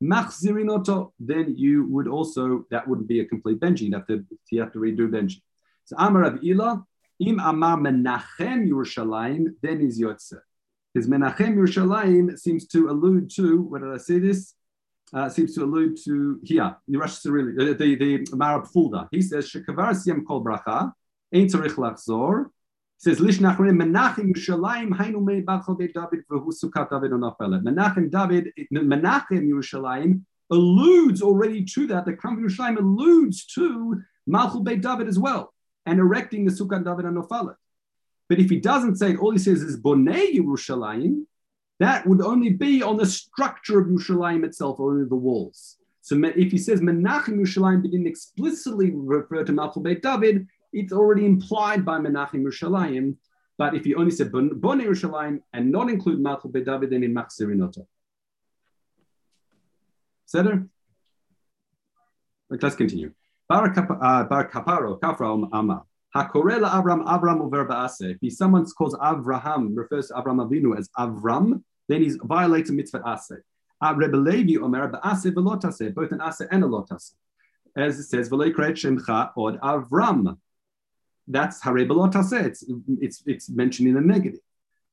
Machzirin 0.02 0.68
Oto, 0.70 1.12
then 1.20 1.54
you 1.56 1.86
would 1.86 2.08
also, 2.08 2.66
that 2.72 2.88
wouldn't 2.88 3.06
be 3.06 3.20
a 3.20 3.24
complete 3.24 3.60
benching. 3.60 3.90
You 3.90 3.94
have 3.94 4.08
to, 4.08 4.24
you 4.50 4.60
have 4.60 4.72
to 4.72 4.80
redo 4.80 5.08
benching. 5.08 5.40
So 5.84 5.94
Amar 5.96 6.22
Rav 6.22 6.40
Ilah, 6.40 6.84
Im 7.20 7.40
Amar 7.40 7.78
Menachem 7.78 8.68
Yerushalayim, 8.68 9.54
then 9.60 9.80
is 9.80 10.00
Yotze. 10.00 10.38
Because 10.94 11.08
Menachem 11.08 11.56
Yerushalayim 11.56 12.38
seems 12.38 12.66
to 12.68 12.88
allude 12.88 13.30
to, 13.34 13.62
what 13.62 13.82
did 13.82 13.92
I 13.92 13.96
say 13.96 14.18
this? 14.20 14.54
Uh, 15.12 15.28
seems 15.28 15.54
to 15.54 15.64
allude 15.64 15.98
to 16.04 16.38
here, 16.44 16.76
the 16.86 16.98
Rosh 16.98 17.18
the, 17.20 17.76
the, 17.78 17.94
the 17.96 18.18
Marab 18.36 18.68
Fulda. 18.70 19.08
He 19.10 19.22
says, 19.22 19.50
Shekavar 19.50 19.90
Siyam 19.90 20.24
Kol 20.24 20.44
Bracha, 20.44 20.92
Ein 21.34 21.46
Tzorich 21.46 21.74
Lachzor. 21.74 22.44
He 22.44 23.10
says, 23.10 23.18
Lish 23.18 23.38
Nachronim 23.38 23.82
Menachem 23.82 24.32
Yerushalayim, 24.32 24.90
Hainu 24.90 25.24
Mei 25.24 25.40
Bachol 25.40 25.78
Beit 25.78 25.94
David, 25.94 26.20
V'hu 26.30 26.52
Sukkot 26.52 26.90
David 26.90 27.10
Onafelet. 27.12 27.62
Menachem 27.62 28.10
David, 28.10 28.52
Menachem 28.72 29.48
Yerushalayim 29.48 30.22
alludes 30.50 31.22
already 31.22 31.64
to 31.64 31.86
that. 31.88 32.04
The 32.04 32.12
Kram 32.12 32.38
Yerushalayim 32.38 32.78
alludes 32.78 33.46
to 33.54 34.02
Malchut 34.28 34.62
Beit 34.62 34.82
David 34.82 35.08
as 35.08 35.18
well 35.18 35.52
and 35.88 35.98
erecting 35.98 36.44
the 36.44 36.52
Sukkah 36.52 36.84
David 36.84 37.06
and. 37.06 37.56
But 38.28 38.38
if 38.38 38.50
he 38.50 38.60
doesn't 38.60 38.96
say 38.96 39.12
it, 39.12 39.18
all 39.18 39.32
he 39.32 39.38
says 39.38 39.62
is 39.62 39.80
Bonei 39.80 40.34
Yerushalayim, 40.34 41.24
that 41.80 42.06
would 42.06 42.20
only 42.20 42.50
be 42.50 42.82
on 42.82 42.98
the 42.98 43.06
structure 43.06 43.80
of 43.80 43.86
Yerushalayim 43.86 44.44
itself, 44.44 44.78
or 44.78 45.06
the 45.08 45.16
walls. 45.16 45.78
So 46.02 46.20
if 46.24 46.52
he 46.52 46.58
says 46.58 46.82
Menachem 46.82 47.38
Yerushalayim, 47.40 47.82
but 47.82 47.90
didn't 47.90 48.06
explicitly 48.06 48.92
refer 48.94 49.44
to 49.44 49.52
Malchut 49.52 49.82
Beit 49.82 50.02
David, 50.02 50.46
it's 50.74 50.92
already 50.92 51.24
implied 51.24 51.86
by 51.86 51.98
Menachem 51.98 52.42
Yerushalayim. 52.42 53.16
But 53.56 53.74
if 53.74 53.84
he 53.84 53.94
only 53.94 54.10
said 54.10 54.30
Bonei 54.30 54.84
Yerushalayim 54.84 55.40
and 55.54 55.72
not 55.72 55.88
include 55.88 56.18
Malchut 56.20 56.52
Beit 56.52 56.66
David, 56.66 56.90
then 56.90 57.02
in 57.02 57.14
Machzirinoto. 57.14 57.86
Seder? 60.26 60.66
Let's 62.50 62.76
continue. 62.76 63.12
Bar 63.48 63.72
kaparo, 63.74 65.00
kafra 65.00 65.34
um 65.34 65.48
ama. 65.52 65.82
Hakorela 66.14 66.70
Avram, 66.70 67.04
Avram 67.04 67.40
over 67.40 67.66
ba'ase. 67.66 68.18
If 68.20 68.32
someone 68.34 68.66
calls 68.66 68.94
Avraham, 68.94 69.76
refers 69.76 70.08
to 70.08 70.14
Avram 70.14 70.46
Avinu 70.46 70.76
as 70.78 70.88
Avram, 70.98 71.62
then 71.88 72.02
he's 72.02 72.16
violating 72.16 72.76
mitzvah 72.76 73.02
ase. 73.06 73.38
Rebbe 73.96 74.16
omer 74.62 74.90
ba'ase 74.90 75.32
velotase, 75.32 75.94
both 75.94 76.12
an 76.12 76.20
ase 76.20 76.42
and 76.50 76.64
a 76.64 76.66
lotase. 76.66 77.12
as 77.76 77.98
it 77.98 78.04
says, 78.04 78.28
Shemcha 78.28 79.30
od 79.36 79.60
Avram. 79.60 80.38
That's 81.26 81.62
Harebalotase. 81.62 82.46
It's, 82.46 82.64
it's, 83.00 83.22
it's 83.26 83.50
mentioned 83.50 83.88
in 83.88 83.94
the 83.94 84.00
negative. 84.00 84.40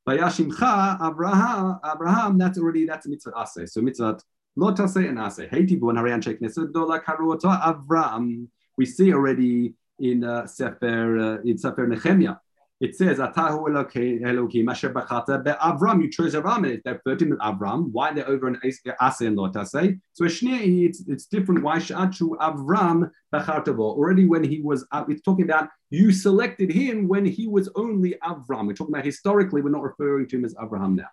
Vayashimcha 0.07 1.05
Abraham, 1.05 1.79
Abraham, 1.83 2.37
that's 2.37 2.59
already, 2.59 2.85
that's 2.85 3.05
a 3.05 3.09
mitzvah 3.09 3.33
ase. 3.37 3.73
So 3.73 3.81
mitzvah 3.81 4.19
lotase 4.57 5.07
and 5.09 5.19
ase. 5.19 5.49
Heiti 5.49 5.79
bon 5.79 5.95
harian 5.95 6.23
shek 6.23 6.39
nesedola 6.39 7.03
karuota 7.03 7.61
Avram. 7.61 8.47
We 8.77 8.85
see 8.85 9.13
already 9.13 9.73
in 9.99 10.23
uh, 10.23 10.45
Sefer, 10.47 11.17
uh, 11.17 11.41
in 11.43 11.57
Sefer 11.57 11.87
Nehemiah 11.87 12.35
it 12.81 12.93
says, 12.95 13.19
Atahu 13.19 14.25
Elohim 14.25 14.69
Asher 14.69 14.89
Bachata 14.89 15.41
Avram. 15.59 16.01
You 16.01 16.09
chose 16.11 16.35
Avram, 16.35 16.81
they're 16.83 16.99
flirting 16.99 17.29
with 17.29 17.39
Avram. 17.39 17.89
Why 17.91 18.11
they're 18.11 18.27
over 18.27 18.49
in 18.49 18.59
Ase 18.63 18.81
and 19.21 19.37
Lotase? 19.37 19.99
So 20.11 20.25
it's 20.25 21.03
it's 21.07 21.25
different. 21.27 21.63
Why 21.63 21.77
Shachu 21.77 22.37
Avram 22.37 23.09
Bachartavo? 23.33 23.79
Already 23.79 24.25
when 24.25 24.43
he 24.43 24.59
was, 24.59 24.85
uh, 24.91 25.05
it's 25.07 25.21
talking 25.21 25.45
about 25.45 25.69
you 25.89 26.11
selected 26.11 26.69
him 26.69 27.07
when 27.07 27.25
he 27.25 27.47
was 27.47 27.69
only 27.75 28.15
Avram. 28.21 28.67
We're 28.67 28.73
talking 28.73 28.93
about 28.93 29.05
historically. 29.05 29.61
We're 29.61 29.69
not 29.69 29.83
referring 29.83 30.27
to 30.27 30.37
him 30.37 30.43
as 30.43 30.53
Abraham 30.61 30.95
now. 30.95 31.09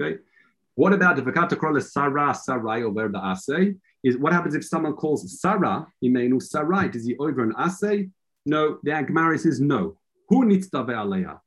Okay. 0.00 0.18
What 0.78 0.92
about 0.92 1.16
Vakata 1.16 1.56
Krola 1.56 1.82
Sarah 1.82 2.32
Sarai 2.32 2.84
over 2.84 3.08
the 3.08 3.18
Ase? 3.18 3.74
Is 4.04 4.16
what 4.16 4.32
happens 4.32 4.54
if 4.54 4.64
someone 4.64 4.92
calls 4.92 5.40
Sarah 5.40 5.84
Imenu 6.04 6.40
Sarai? 6.40 6.88
Is 6.94 7.04
he 7.04 7.16
over 7.18 7.42
an 7.42 7.52
Ase? 7.58 8.06
No, 8.46 8.78
the 8.84 8.92
Gemara 9.04 9.36
says 9.40 9.60
no. 9.60 9.98
Who 10.28 10.44
needs 10.46 10.70
Aleya? 10.70 11.40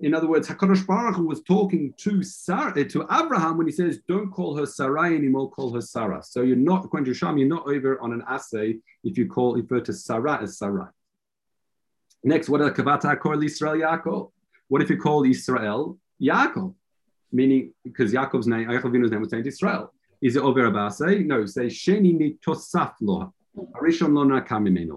In 0.00 0.12
other 0.12 0.26
words, 0.26 0.48
Hakadosh 0.48 0.86
Baruch 0.86 1.16
Hu 1.16 1.26
was 1.26 1.42
talking 1.44 1.94
to 1.96 2.22
Sarah, 2.22 2.78
eh, 2.78 2.84
to 2.90 3.06
Abraham 3.10 3.56
when 3.56 3.66
he 3.66 3.72
says, 3.72 4.02
"Don't 4.06 4.30
call 4.30 4.54
her 4.58 4.66
Sarai 4.66 5.16
anymore, 5.16 5.50
call 5.50 5.72
her 5.72 5.80
Sarah." 5.80 6.22
So 6.22 6.42
you're 6.42 6.54
not 6.54 6.84
according 6.84 7.06
to 7.06 7.14
Sham, 7.14 7.38
you're 7.38 7.48
not 7.48 7.66
over 7.66 7.98
on 8.02 8.12
an 8.12 8.22
assay 8.28 8.80
if 9.02 9.16
you 9.16 9.26
call 9.26 9.54
refer 9.54 9.80
to 9.80 9.94
Sarah 9.94 10.42
as 10.42 10.58
Sarai. 10.58 10.90
Next, 12.22 12.50
what 12.50 12.60
are 12.60 12.70
Kavata 12.70 13.18
call 13.18 13.42
Israel 13.42 13.76
Yaakov? 13.76 14.30
What 14.68 14.82
if 14.82 14.90
you 14.90 14.98
call 14.98 15.24
Israel 15.24 15.98
Yaakov? 16.20 16.74
Meaning, 17.34 17.72
because 17.82 18.12
Yaakov's 18.12 18.46
name, 18.46 18.68
Yaakov's 18.68 19.10
name 19.10 19.20
was 19.20 19.32
named 19.32 19.46
Israel. 19.46 19.92
Is 20.22 20.36
it 20.36 20.42
over 20.42 20.64
Abase? 20.66 21.26
No, 21.26 21.44
say 21.46 21.66
Sheni 21.66 22.16
ni 22.16 22.36
tosaf 22.46 22.92
lo. 23.00 23.34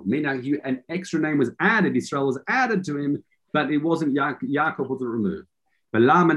Meaning 0.06 0.60
an 0.64 0.84
extra 0.88 1.20
name 1.20 1.38
was 1.40 1.52
added, 1.60 1.98
Israel 1.98 2.28
was 2.28 2.40
added 2.48 2.84
to 2.86 2.98
him, 2.98 3.24
but 3.54 3.72
it 3.72 3.80
wasn't 3.80 4.14
ya- 4.14 4.36
Yaakov 4.44 4.88
wasn't 4.88 5.10
removed. 5.10 5.48
Abraham 5.94 6.30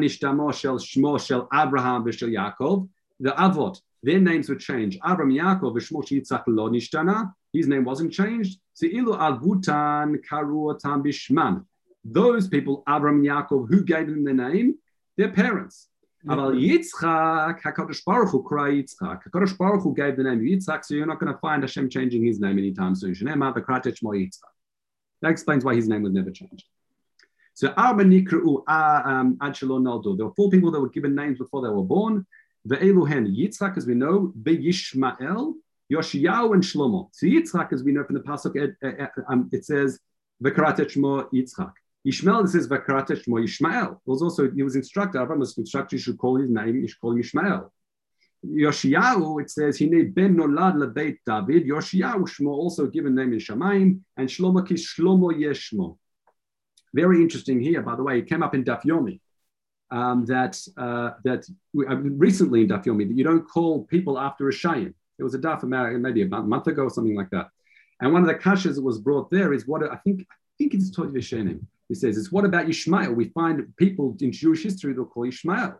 Yaakov. 2.04 2.88
The 3.22 3.32
Avot, 3.32 3.78
their 4.02 4.18
names 4.18 4.48
were 4.48 4.54
changed. 4.56 4.98
Abraham 5.06 5.30
Yaakov 5.30 5.74
v'shmo 5.76 6.02
Yitzchak 6.02 6.44
lo 6.46 6.70
nishtana. 6.70 7.32
His 7.52 7.68
name 7.68 7.84
wasn't 7.84 8.12
changed. 8.12 8.58
So 8.72 8.86
ilu 8.86 9.12
avutan 9.12 10.16
karuotam 10.26 11.02
bishman. 11.04 11.66
Those 12.02 12.48
people, 12.48 12.82
Abraham 12.88 13.22
Yaakov, 13.22 13.68
who 13.68 13.82
gave 13.84 14.06
them 14.06 14.24
the 14.24 14.32
name? 14.32 14.76
Their 15.18 15.32
parents. 15.32 15.89
Aval 16.26 16.54
Yitzchak, 16.54 17.62
Hakadosh 17.62 18.04
Baruch 18.04 18.30
Hu 18.30 18.42
Kra 18.42 18.70
Yitzchak. 18.70 19.22
Hakadosh 19.24 19.56
Baruch 19.56 19.82
Hu 19.82 19.94
gave 19.94 20.16
the 20.16 20.22
name 20.22 20.40
Yitzchak, 20.40 20.84
so 20.84 20.94
you're 20.94 21.06
not 21.06 21.18
going 21.18 21.32
to 21.32 21.38
find 21.38 21.62
Hashem 21.62 21.88
changing 21.88 22.24
his 22.24 22.38
name 22.40 22.58
anytime 22.58 22.94
soon. 22.94 23.14
Shnema 23.14 23.54
Bekratech 23.54 24.02
Mo 24.02 24.10
Yitzchak. 24.10 24.52
That 25.22 25.30
explains 25.30 25.64
why 25.64 25.74
his 25.74 25.88
name 25.88 26.02
was 26.02 26.12
never 26.12 26.30
changed. 26.30 26.64
So 27.54 27.72
Arba 27.76 28.04
Nikra'u 28.04 28.62
Ad 28.68 29.56
Shalom 29.56 29.84
Naldo. 29.84 30.16
There 30.16 30.26
were 30.26 30.34
four 30.34 30.50
people 30.50 30.70
that 30.70 30.80
were 30.80 30.88
given 30.90 31.14
names 31.14 31.38
before 31.38 31.62
they 31.62 31.68
were 31.68 31.84
born. 31.84 32.26
Ve'eluhen 32.68 33.34
Yitzchak, 33.34 33.78
as 33.78 33.86
we 33.86 33.94
know, 33.94 34.32
Ve'yishmael, 34.42 35.54
Yoshiyahu, 35.90 36.54
and 36.54 36.62
Shlomo. 36.62 37.08
So 37.12 37.26
Yitzchak, 37.26 37.72
as 37.72 37.82
we 37.82 37.92
know 37.92 38.04
from 38.04 38.16
the 38.16 38.20
pasuk, 38.20 38.56
it, 38.56 38.76
it, 38.82 39.00
it, 39.00 39.10
um, 39.28 39.48
it 39.52 39.64
says 39.64 39.98
Bekratech 40.42 40.96
Mo 40.96 41.24
Yitzchak. 41.32 41.72
Ishmael, 42.04 42.44
is 42.44 42.68
Vakarata 42.68 43.22
Shmo 43.22 43.44
Ishmael. 43.44 44.00
Was 44.06 44.22
also 44.22 44.50
he 44.50 44.62
was 44.62 44.76
instructed. 44.76 45.20
Abraham 45.20 45.40
was 45.40 45.56
instructed. 45.58 45.96
You 45.96 46.02
should 46.02 46.18
call 46.18 46.36
his 46.40 46.48
name. 46.48 46.76
You 46.76 46.88
should 46.88 47.00
call 47.00 47.12
him 47.12 47.20
Ishmael. 47.20 47.72
Yoshiyahu, 48.46 49.42
it 49.42 49.50
says, 49.50 49.76
"He 49.76 49.86
Hine 49.86 50.10
ben 50.10 50.36
nolad 50.36 50.76
lebeit 50.76 51.18
David. 51.26 51.66
Yoshiyahu 51.66 52.22
Shmo 52.22 52.48
also 52.48 52.86
given 52.86 53.14
name 53.14 53.34
in 53.34 53.38
Shemaim, 53.38 54.00
and 54.16 54.28
Shlomo 54.28 54.66
ki 54.66 54.74
Shlomo 54.74 55.30
Yeshmo. 55.32 55.98
Very 56.94 57.20
interesting 57.20 57.60
here, 57.60 57.82
by 57.82 57.96
the 57.96 58.02
way. 58.02 58.18
It 58.18 58.28
came 58.28 58.42
up 58.42 58.54
in 58.54 58.64
Daf 58.64 58.82
Yomi. 58.82 59.20
Um, 59.92 60.24
that 60.26 60.56
uh, 60.78 61.10
that 61.24 61.44
we, 61.74 61.86
uh, 61.86 61.96
recently 61.96 62.62
in 62.62 62.68
Daf 62.68 62.84
Yomi 62.84 63.08
that 63.08 63.16
you 63.16 63.24
don't 63.24 63.46
call 63.46 63.84
people 63.84 64.18
after 64.18 64.48
a 64.48 64.52
shayim. 64.52 64.94
It 65.18 65.22
was 65.22 65.34
a 65.34 65.38
Daf 65.38 65.64
maybe 66.00 66.22
a 66.22 66.26
month 66.26 66.66
ago 66.66 66.84
or 66.84 66.90
something 66.90 67.16
like 67.16 67.30
that. 67.30 67.48
And 68.00 68.12
one 68.12 68.22
of 68.22 68.28
the 68.28 68.36
kashas 68.36 68.76
that 68.76 68.82
was 68.82 68.98
brought 68.98 69.30
there 69.30 69.52
is 69.52 69.66
what 69.66 69.82
I 69.82 69.96
think 69.96 70.22
I 70.30 70.34
think 70.56 70.74
it's 70.74 70.90
Tod 70.90 71.12
Vishenim. 71.12 71.60
He 71.90 71.96
says, 71.96 72.16
it's 72.16 72.30
what 72.30 72.44
about 72.44 72.68
Ishmael? 72.68 73.12
We 73.14 73.30
find 73.30 73.76
people 73.76 74.16
in 74.20 74.30
Jewish 74.30 74.62
history 74.62 74.92
they'll 74.92 75.06
call 75.06 75.24
Ishmael. 75.24 75.74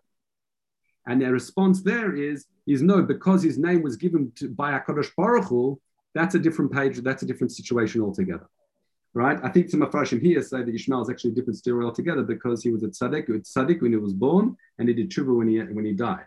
And 1.06 1.22
their 1.22 1.32
response 1.32 1.82
there 1.82 2.16
is, 2.16 2.46
is 2.66 2.82
no, 2.82 3.02
because 3.02 3.44
his 3.44 3.58
name 3.58 3.82
was 3.84 3.96
given 3.96 4.32
to, 4.34 4.48
by 4.48 4.72
HaKadosh 4.72 5.12
Baruch 5.16 5.44
Hu, 5.44 5.80
that's 6.12 6.34
a 6.34 6.40
different 6.40 6.72
page, 6.72 6.96
that's 6.98 7.22
a 7.22 7.26
different 7.26 7.52
situation 7.52 8.00
altogether. 8.00 8.48
Right? 9.14 9.38
I 9.44 9.50
think 9.50 9.70
some 9.70 9.82
Mepharshim 9.82 10.20
here 10.20 10.42
say 10.42 10.64
that 10.64 10.74
Ishmael 10.74 11.02
is 11.02 11.10
actually 11.10 11.30
a 11.30 11.34
different 11.34 11.58
story 11.58 11.84
altogether 11.84 12.24
because 12.24 12.64
he 12.64 12.72
was 12.72 12.82
a 12.82 12.88
tzaddik, 12.88 13.28
a 13.28 13.38
tzaddik 13.38 13.80
when 13.80 13.92
he 13.92 13.98
was 13.98 14.12
born 14.12 14.56
and 14.80 14.88
he 14.88 14.94
did 14.94 15.10
tshuva 15.10 15.32
when 15.36 15.48
he, 15.48 15.58
when 15.60 15.84
he 15.84 15.92
died. 15.92 16.26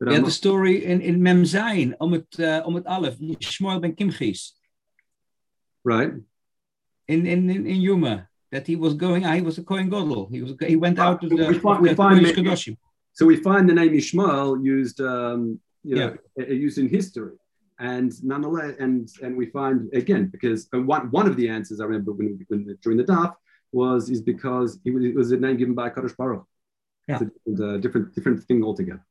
But 0.00 0.10
yeah, 0.10 0.18
the 0.18 0.30
story 0.32 0.84
in, 0.84 1.02
in 1.02 1.22
Mem 1.22 1.44
Zayin, 1.44 1.94
om 2.00 2.14
het, 2.14 2.40
uh, 2.40 2.62
om 2.64 2.74
het 2.74 2.86
Aleph, 2.86 3.20
Ishmael 3.20 3.78
ben 3.78 3.94
Kimchis. 3.94 4.54
Right. 5.84 6.14
In, 7.06 7.26
in, 7.26 7.48
in, 7.50 7.66
in 7.66 7.80
Yuma 7.80 8.29
that 8.52 8.66
he 8.66 8.76
was 8.76 8.94
going. 8.94 9.22
He 9.24 9.40
was 9.40 9.58
a 9.58 9.62
Kohen 9.62 9.88
Gadol. 9.88 10.28
He 10.30 10.42
was. 10.42 10.54
He 10.66 10.76
went 10.76 10.98
out 10.98 11.20
to 11.22 11.28
the. 11.28 11.36
We 11.46 11.58
find, 11.58 11.80
we 11.82 11.94
find 11.94 12.76
so 13.12 13.26
we 13.26 13.36
find 13.36 13.68
the 13.68 13.74
name 13.74 13.94
Ishmael 13.94 14.62
used, 14.62 15.00
um, 15.00 15.60
you 15.82 15.96
know, 15.96 16.16
yeah. 16.36 16.46
used 16.46 16.78
in 16.78 16.88
history, 16.88 17.32
and 17.78 18.12
nonetheless, 18.24 18.76
and 18.78 19.08
and 19.22 19.36
we 19.36 19.46
find 19.46 19.92
again 19.92 20.28
because 20.28 20.68
one 20.72 21.10
one 21.10 21.26
of 21.26 21.36
the 21.36 21.48
answers 21.48 21.80
I 21.80 21.84
remember 21.84 22.12
when, 22.12 22.44
when 22.48 22.78
during 22.82 22.98
the 22.98 23.04
daf 23.04 23.34
was 23.72 24.10
is 24.10 24.20
because 24.20 24.78
it 24.84 24.92
was, 24.94 25.04
it 25.04 25.14
was 25.14 25.32
a 25.32 25.36
name 25.36 25.56
given 25.56 25.74
by 25.74 25.90
Kadosh 25.90 26.16
Baruch. 26.16 26.44
Yeah. 27.08 27.14
It's 27.14 27.22
a 27.22 27.26
different, 27.26 27.60
uh, 27.60 27.78
different 27.78 28.14
different 28.14 28.42
thing 28.44 28.64
altogether. 28.64 29.04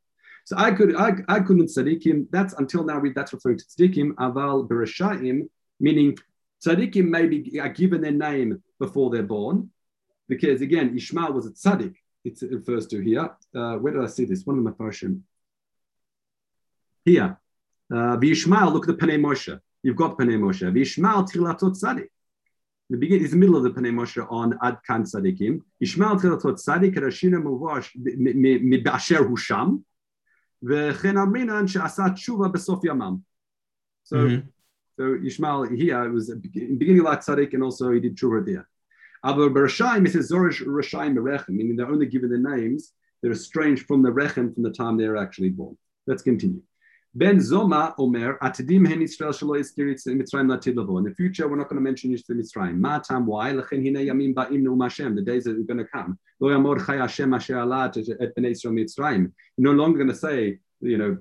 So 0.46 0.56
I 0.58 0.72
could 0.72 0.96
I, 0.96 1.12
I 1.28 1.40
couldn't 1.42 1.68
tzaddikim. 1.68 2.28
That's 2.32 2.54
until 2.54 2.84
now 2.84 3.00
we 3.00 3.12
that's 3.12 3.34
referring 3.34 3.60
to 3.60 3.66
tzaddikim. 3.66 4.14
Aval 4.14 4.68
bereshayim, 4.68 5.50
meaning 5.80 6.18
tzaddikim 6.66 7.08
may 7.08 7.28
be 7.28 7.60
are 7.60 7.70
given 7.70 8.02
their 8.02 8.12
name 8.12 8.64
before 8.80 9.10
they're 9.10 9.24
born. 9.24 9.70
Because 10.28 10.62
again, 10.62 10.96
Ishmael 10.96 11.34
was 11.34 11.46
a 11.48 11.52
tzaddik, 11.52 11.96
it 12.24 12.42
refers 12.52 12.88
to 12.88 13.02
here. 13.02 13.30
Uh, 13.56 13.76
where 13.78 13.94
did 13.94 14.04
I 14.04 14.08
see 14.08 14.26
this? 14.26 14.46
One 14.46 14.58
of 14.58 14.64
my 14.64 14.72
portion. 14.72 15.24
Here. 17.06 17.40
Uh, 17.92 18.18
Vishmael, 18.18 18.72
look 18.72 18.88
at 18.88 18.98
the 18.98 19.06
Panei 19.06 19.20
Moshe. 19.20 19.60
You've 19.82 19.96
got 19.96 20.18
Panei 20.18 20.38
Moshe. 20.38 20.72
Vishmael 20.72 21.28
Tilatot 21.28 21.76
Tzadik. 21.82 22.10
The 22.92 22.98
beginning 22.98 23.26
is 23.26 23.32
the 23.32 23.38
middle 23.38 23.56
of 23.56 23.64
the 23.64 23.70
Panei 23.70 23.94
Moshe 23.94 24.26
on 24.32 24.58
Ad 24.62 24.78
Kan 24.86 25.04
Tzadikim. 25.04 25.62
Ishmael 25.80 26.18
Tilatot 26.18 26.60
tzaddik. 26.60 26.96
Rashina 26.96 27.42
Muvash, 27.42 27.90
Mibasher 27.96 29.28
Husham. 29.30 29.84
V'chen 30.64 31.16
Amrinan 31.16 31.68
She'asat 31.70 32.16
Tshuva 32.16 32.52
Besof 32.52 32.84
Yamam. 32.84 33.22
So, 34.04 34.18
mm-hmm. 34.18 34.48
so 34.98 35.26
Ishmael 35.26 35.64
here 35.70 36.12
was 36.12 36.34
beginning 36.34 37.04
like 37.04 37.22
tzaddik, 37.22 37.54
and 37.54 37.64
also 37.64 37.92
he 37.92 38.00
did 38.00 38.18
Tshuva 38.18 38.46
there. 38.46 38.69
Aber 39.24 39.50
Bereshayim 39.50 40.08
it 40.08 40.12
says 40.14 40.32
Zorish 40.32 40.66
Reshayim 40.66 41.16
Rechem, 41.16 41.50
meaning 41.50 41.76
they're 41.76 41.90
only 41.90 42.06
given 42.06 42.30
the 42.30 42.38
names 42.38 42.94
that 43.22 43.32
are 43.32 43.36
strange 43.36 43.86
from 43.86 44.02
the 44.02 44.10
Rechem 44.10 44.54
from 44.54 44.64
the 44.64 44.72
time 44.72 44.98
they're 44.98 45.18
actually 45.18 45.50
born. 45.50 45.78
Let's 46.08 46.24
continue. 46.24 46.62
Ben 47.16 47.38
Zoma 47.38 47.96
Omer 47.98 48.38
Atidim 48.38 48.88
Hen 48.88 49.02
Israel 49.02 49.32
Shalo 49.32 49.60
Yiskirit 49.60 50.00
Mitzrayim 50.08 50.48
Latid 50.48 50.76
Lavo. 50.76 51.00
In 51.00 51.04
the 51.04 51.14
future, 51.16 51.48
we're 51.48 51.58
not 51.58 51.68
going 51.68 51.78
to 51.78 51.84
mention 51.84 52.12
Yisrael 52.12 52.40
Mitzrayim. 52.40 52.78
Ma 52.78 53.00
tam 53.00 53.26
why? 53.26 53.52
Lechen 53.52 53.84
Hine 53.84 54.06
Yamim 54.08 54.34
Ba'im 54.34 54.62
Nu 54.62 54.80
Hashem. 54.80 55.16
The 55.16 55.22
days 55.24 55.44
that 55.46 55.58
are 55.58 55.64
going 55.64 55.80
to 55.80 55.86
come. 55.86 56.20
Lo 56.40 56.50
Yamor 56.50 56.86
Chay 56.86 56.98
Hashem 56.98 57.34
Asher 57.34 57.56
Alat 57.56 57.98
Et 57.98 58.36
Ben 58.36 58.46
Israel 58.46 58.76
Mitzrayim. 58.76 59.32
No 59.58 59.72
longer 59.72 59.98
going 59.98 60.10
to 60.10 60.16
say 60.16 60.60
you 60.82 60.98
know, 60.98 61.18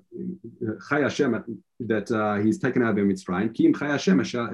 Chai 0.89 1.01
Hashem 1.01 1.63
that 1.81 2.11
uh, 2.11 2.37
he's 2.37 2.59
taken 2.59 2.83
out 2.83 2.99
of 2.99 3.05
Mitzrayim. 3.05 3.55
Kim 3.55 3.75
Chai 3.75 3.89
Hashem 3.89 4.21
asher 4.21 4.45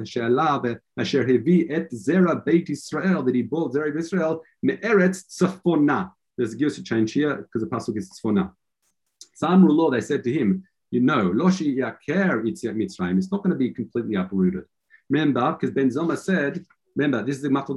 hevi 0.99 1.71
et 1.71 1.91
zera 1.91 2.45
Beit 2.45 2.71
Israel 2.71 3.23
that 3.23 3.35
he 3.35 3.43
brought 3.43 3.75
zera 3.75 3.95
Israel 3.97 4.43
me'eretz 4.63 5.25
tzafona. 5.27 6.13
There's 6.37 6.55
a 6.55 6.57
gears 6.57 6.77
to 6.77 6.83
change 6.83 7.13
here 7.13 7.37
because 7.37 7.63
the 7.63 7.69
pasuk 7.69 7.97
is 7.97 8.11
tzafona. 8.11 8.53
Law 9.43 9.91
they 9.91 10.01
said 10.01 10.25
to 10.25 10.33
him, 10.33 10.65
you 10.91 11.01
know, 11.01 11.31
loshi 11.31 11.77
yaker 11.77 12.43
itziat 12.45 12.75
Mitzrayim. 12.75 13.19
It's 13.19 13.31
not 13.31 13.43
going 13.43 13.53
to 13.53 13.59
be 13.59 13.71
completely 13.71 14.15
uprooted. 14.15 14.65
Remember, 15.11 15.53
because 15.53 15.75
Ben 15.75 15.91
Zoma 15.91 16.17
said, 16.17 16.65
remember, 16.97 17.23
this 17.25 17.37
is 17.37 17.43
the 17.43 17.49
matzah 17.49 17.77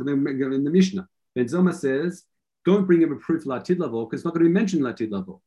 in 0.56 0.64
the 0.64 0.70
Mishnah. 0.70 1.08
Ben 1.36 1.46
Zoma 1.46 1.74
says, 1.74 2.24
don't 2.64 2.86
bring 2.86 3.02
him 3.02 3.12
a 3.12 3.16
proof 3.18 3.44
latid 3.44 3.80
level 3.80 4.06
because 4.06 4.20
it's 4.20 4.26
not 4.26 4.34
going 4.34 4.44
to 4.44 4.50
be 4.50 4.54
mentioned 4.54 4.82
latid 4.82 5.12
level. 5.12 5.42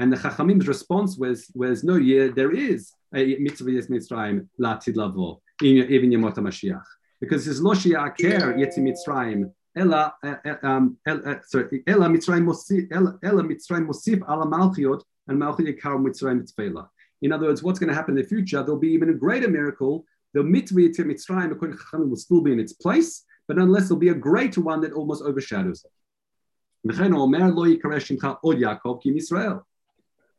And 0.00 0.10
the 0.10 0.16
Chachamim's 0.16 0.66
response 0.66 1.18
was, 1.18 1.50
was 1.54 1.84
no, 1.84 1.96
yeah, 1.96 2.28
there 2.34 2.52
is 2.52 2.92
a 3.14 3.36
mitzvah 3.38 3.70
yes 3.70 3.88
Mitzrayim 3.88 4.48
latid 4.58 4.96
lavo. 4.96 5.42
even 5.60 6.08
Yemot 6.10 6.36
Mashiach. 6.36 6.82
Because 7.20 7.46
it's 7.46 7.60
lo 7.60 7.74
she'aker 7.74 8.54
yetzi 8.54 8.78
Mitzrayim, 8.78 9.52
ela, 9.76 10.14
eh, 10.24 10.36
eh, 10.46 10.54
um, 10.62 10.96
eh, 11.06 11.34
sorry, 11.46 11.82
ela 11.86 12.08
Mitzrayim 12.08 12.46
mosif, 12.46 12.88
ela 13.22 13.42
Mitzrayim 13.42 13.86
mosif 13.86 14.22
ala 14.26 14.46
malchiot, 14.46 15.02
and 15.28 15.38
malchiot 15.38 15.68
yikar 15.68 16.00
Mitzrayim 16.00 16.40
mitzvela. 16.40 16.88
In 17.20 17.30
other 17.30 17.48
words, 17.48 17.62
what's 17.62 17.78
going 17.78 17.90
to 17.90 17.94
happen 17.94 18.16
in 18.16 18.22
the 18.22 18.26
future? 18.26 18.62
There'll 18.62 18.80
be 18.80 18.88
even 18.88 19.10
a 19.10 19.14
greater 19.14 19.48
miracle. 19.48 20.06
The 20.32 20.42
mitzvah 20.42 20.92
to 20.94 21.04
Mitzrayim, 21.04 21.52
according 21.52 21.76
to 21.76 21.84
Chachamim, 21.84 22.08
will 22.08 22.16
still 22.16 22.40
be 22.40 22.52
in 22.52 22.58
its 22.58 22.72
place, 22.72 23.24
but 23.46 23.58
unless 23.58 23.88
there'll 23.88 23.98
be 23.98 24.08
a 24.08 24.14
greater 24.14 24.62
one 24.62 24.80
that 24.80 24.94
almost 24.94 25.22
overshadows 25.22 25.84
it 25.84 25.92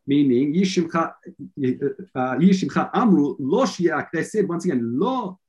meaning 0.08 0.54
Yishimcha 0.54 1.14
uh, 2.16 2.90
Amru 2.94 3.36
Lo 3.40 3.66
They 4.14 4.24
said 4.24 4.48
once 4.48 4.66
again 4.66 5.00
Lo 5.00 5.40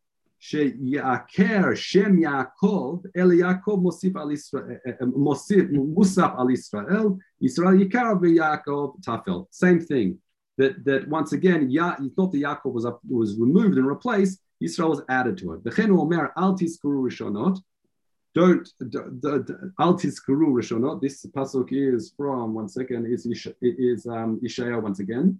Sheyaker 0.40 1.76
Shem 1.76 2.18
Yaakov 2.20 3.04
El 3.14 3.28
Yaakov 3.28 3.82
Mosif 3.82 4.16
Al 4.16 4.30
eh, 4.30 4.74
eh, 4.86 4.92
eh, 5.00 5.04
Mosif 5.04 5.70
Musaf 5.70 6.38
Al 6.38 6.50
Israel 6.50 7.18
Israel 7.40 7.78
Yikar 7.78 8.20
Yaakov 8.20 9.00
Tafel. 9.02 9.46
Same 9.50 9.80
thing. 9.80 10.18
That, 10.58 10.84
that 10.84 11.08
once 11.08 11.32
again, 11.32 11.70
ya, 11.70 11.94
you 11.98 12.10
thought 12.10 12.32
the 12.32 12.42
Yaakov 12.42 12.72
was 12.72 12.84
up, 12.84 13.00
was 13.08 13.38
removed 13.38 13.78
and 13.78 13.86
replaced. 13.86 14.40
Israel 14.60 14.90
was 14.90 15.02
added 15.08 15.38
to 15.38 15.54
it. 15.54 15.64
V'chenu 15.64 15.98
omer 15.98 16.32
al 16.36 16.54
tizkuru 16.58 17.02
rishonot 17.08 17.58
don't 18.34 18.68
al 19.78 19.94
tizkuru 19.94 20.52
rishonot. 20.58 21.00
This 21.00 21.24
pasuk 21.26 21.68
is 21.70 22.12
from 22.16 22.54
one 22.54 22.68
second 22.68 23.06
is 23.06 23.26
is 23.60 24.06
um, 24.06 24.40
Ishaya 24.44 24.80
once 24.82 25.00
again. 25.00 25.38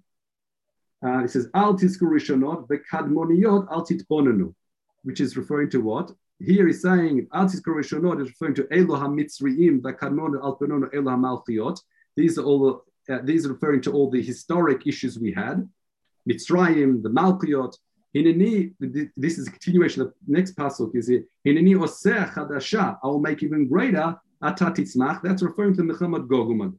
Uh, 1.05 1.25
it 1.25 1.31
says 1.31 1.49
al 1.55 1.75
tizkuru 1.75 2.13
rishonot 2.19 2.69
vekadmoniot 2.69 3.69
altit 3.69 4.05
onenu, 4.11 4.55
which 5.03 5.21
is 5.21 5.37
referring 5.37 5.71
to 5.71 5.81
what? 5.81 6.13
Here 6.39 6.67
he's 6.67 6.83
saying 6.83 7.29
al 7.33 7.47
tizkuru 7.47 7.77
rishonot 7.83 8.21
is 8.23 8.29
referring 8.29 8.55
to 8.55 8.69
Elohim 8.71 9.17
mitzriim 9.17 9.81
vekadmon 9.81 10.41
alpenono 10.41 10.89
Elohim 10.95 11.23
malchiot. 11.23 11.81
These 12.17 12.39
are 12.39 12.45
all 12.45 12.85
uh, 13.09 13.19
these 13.25 13.47
are 13.47 13.53
referring 13.53 13.81
to 13.83 13.93
all 13.93 14.11
the 14.11 14.23
historic 14.23 14.87
issues 14.87 15.19
we 15.19 15.33
had, 15.33 15.69
Mitzriim 16.29 17.03
the 17.03 17.11
Malchiot, 17.11 17.77
Hineni, 18.15 18.75
this 19.17 19.39
is 19.39 19.49
a 19.49 19.51
continuation 19.51 20.03
of 20.03 20.13
the 20.27 20.33
next 20.33 20.55
pasuk 20.57 20.95
is 20.95 21.09
it? 21.09 21.27
Hineni 21.47 21.75
Oseh 21.77 22.33
Chadasha, 22.33 22.99
I 23.03 23.07
will 23.07 23.21
make 23.21 23.43
even 23.43 23.69
greater 23.69 24.17
Atatitzmach. 24.43 25.23
That's 25.23 25.43
referring 25.43 25.77
to 25.77 25.83
Muhammad 25.83 26.23
Gogumad. 26.23 26.77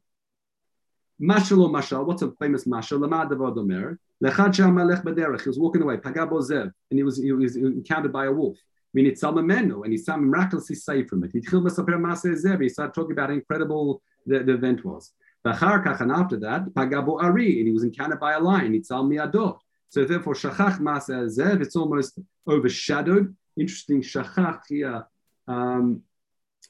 Mashal 1.22 1.64
or 1.64 1.70
mashal, 1.70 2.06
what's 2.06 2.22
a 2.22 2.32
famous 2.40 2.66
mashal? 2.66 3.00
Lamad 3.00 3.32
Omer. 3.32 4.00
Lechad 4.24 4.54
Malech 4.56 5.04
Baderech. 5.04 5.42
He 5.42 5.50
was 5.50 5.60
walking 5.60 5.82
away, 5.82 5.98
Pagab 5.98 6.32
Ozev, 6.32 6.72
and 6.90 7.00
he 7.00 7.04
was, 7.04 7.18
he 7.18 7.32
was 7.32 7.56
encountered 7.56 8.14
by 8.14 8.26
a 8.26 8.32
wolf. 8.32 8.58
I 8.58 8.62
mean, 8.94 9.08
it's 9.08 9.24
Menu, 9.24 9.84
and 9.84 9.92
he 9.92 9.98
some 9.98 10.30
miraculously 10.30 10.76
saved 10.76 11.10
from 11.10 11.24
it. 11.24 11.32
He 11.34 11.42
started 11.42 12.94
talking 12.94 13.12
about 13.12 13.30
how 13.30 13.36
incredible 13.36 14.02
the, 14.26 14.40
the 14.40 14.54
event 14.54 14.86
was. 14.86 15.12
And 15.44 16.12
after 16.12 16.38
that, 16.38 16.66
Pagabo 16.74 17.22
Ari, 17.22 17.58
and 17.60 17.68
he 17.68 17.74
was 17.74 17.84
encountered 17.84 18.20
by 18.20 18.34
a 18.34 18.40
lion. 18.40 18.76
It's 18.76 18.92
Al 18.92 19.06
Miadot. 19.06 19.58
So 19.94 20.04
therefore, 20.06 20.34
Shachach 20.34 20.80
Masa 20.80 21.28
Zev, 21.28 21.62
it's 21.62 21.76
almost 21.76 22.18
overshadowed. 22.48 23.36
Interesting, 23.56 24.02
Shachach 24.02 24.62
here, 24.68 25.06
um, 25.48 26.02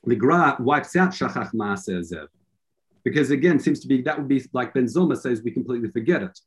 the 0.04 0.18
Gra 0.18 0.58
wipes 0.60 0.98
out 0.98 1.12
Shachach 1.12 1.54
Masa 1.54 2.02
Zev. 2.02 2.28
Because 3.06 3.32
again, 3.32 3.62
seems 3.62 3.80
to 3.80 3.88
be 3.88 4.02
that 4.02 4.18
would 4.18 4.28
be 4.28 4.44
like 4.52 4.74
Ben 4.74 4.88
Zoma 4.88 5.16
says 5.16 5.42
we 5.42 5.52
completely 5.52 5.90
forget 5.90 6.22
it. 6.22 6.38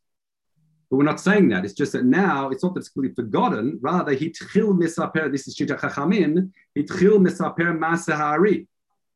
But 0.90 0.98
we're 0.98 1.04
not 1.04 1.18
saying 1.18 1.48
that. 1.48 1.64
It's 1.64 1.72
just 1.72 1.92
that 1.92 2.04
now 2.04 2.50
it's 2.50 2.62
not 2.62 2.74
that 2.74 2.80
it's 2.80 2.90
completely 2.90 3.14
forgotten. 3.24 3.78
Rather, 3.80 4.12
he 4.12 4.28
tchil 4.28 4.78
misaper. 4.78 5.32
This 5.32 5.48
is 5.48 5.56
Shita 5.56 5.80
Chachamin. 5.80 6.50
He 6.74 6.82
tchil 6.82 7.26
misaper 7.26 7.74
masahari. 7.74 8.66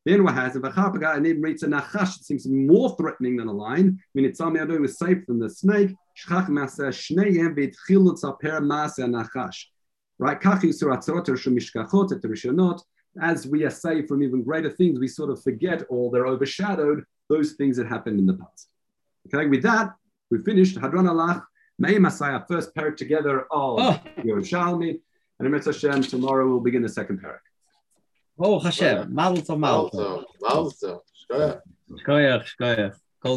Then 0.03 0.23
what 0.23 0.33
has 0.33 0.55
a 0.55 0.61
and 0.63 1.25
then 1.27 1.39
reads 1.39 1.61
a 1.61 1.67
nachash. 1.67 2.21
It 2.21 2.23
seems 2.23 2.47
more 2.47 2.95
threatening 2.97 3.37
than 3.37 3.49
a 3.49 3.53
lion. 3.53 3.99
I 4.01 4.09
mean, 4.15 4.25
it's 4.25 4.39
something 4.39 4.59
I 4.59 4.65
was 4.65 4.97
safe 4.97 5.23
from 5.25 5.37
the 5.37 5.47
snake. 5.47 5.95
Shchach 6.17 6.47
masa 6.47 6.89
shneyem 6.89 7.55
v'tchil 7.55 8.05
misaper 8.05 8.59
masa 8.61 9.05
nachash. 9.07 9.65
Right? 10.19 10.39
Kachi 10.39 10.69
suratzot 10.69 11.25
shumishkachot 11.27 12.11
et 12.13 12.21
rishonot. 12.21 12.81
As 13.21 13.45
we 13.45 13.63
are 13.65 13.69
saved 13.69 14.07
from 14.07 14.23
even 14.23 14.43
greater 14.43 14.69
things, 14.69 14.99
we 14.99 15.07
sort 15.07 15.29
of 15.29 15.43
forget 15.43 15.83
or 15.89 16.11
they're 16.11 16.27
overshadowed 16.27 17.03
those 17.27 17.53
things 17.53 17.77
that 17.77 17.87
happened 17.87 18.19
in 18.19 18.25
the 18.25 18.33
past. 18.33 18.69
Okay, 19.33 19.47
with 19.47 19.63
that, 19.63 19.93
we 20.29 20.37
finished 20.39 20.77
Hadran 20.77 21.07
Alach, 21.09 21.43
May 21.77 21.97
Messiah, 21.97 22.41
first 22.47 22.73
parak 22.75 22.95
together 22.95 23.41
of 23.41 23.47
oh. 23.51 24.01
Yerushalmi, 24.19 24.99
and 25.39 25.47
Emet 25.49 25.65
Hashem, 25.65 26.03
tomorrow 26.03 26.47
we'll 26.47 26.59
begin 26.59 26.81
the 26.81 26.89
second 26.89 27.21
parak. 27.21 27.39
Oh 28.39 28.59
Hashem, 28.59 29.13
Mazel 29.13 29.43
Tov, 29.43 29.59
Mazel 29.59 29.89
Tov. 29.91 30.23
Mazel 30.41 30.71
Tov, 30.71 30.99
Shkoyach. 31.29 31.61
Shkoyach, 32.05 32.45
Shkoyach. 32.59 32.95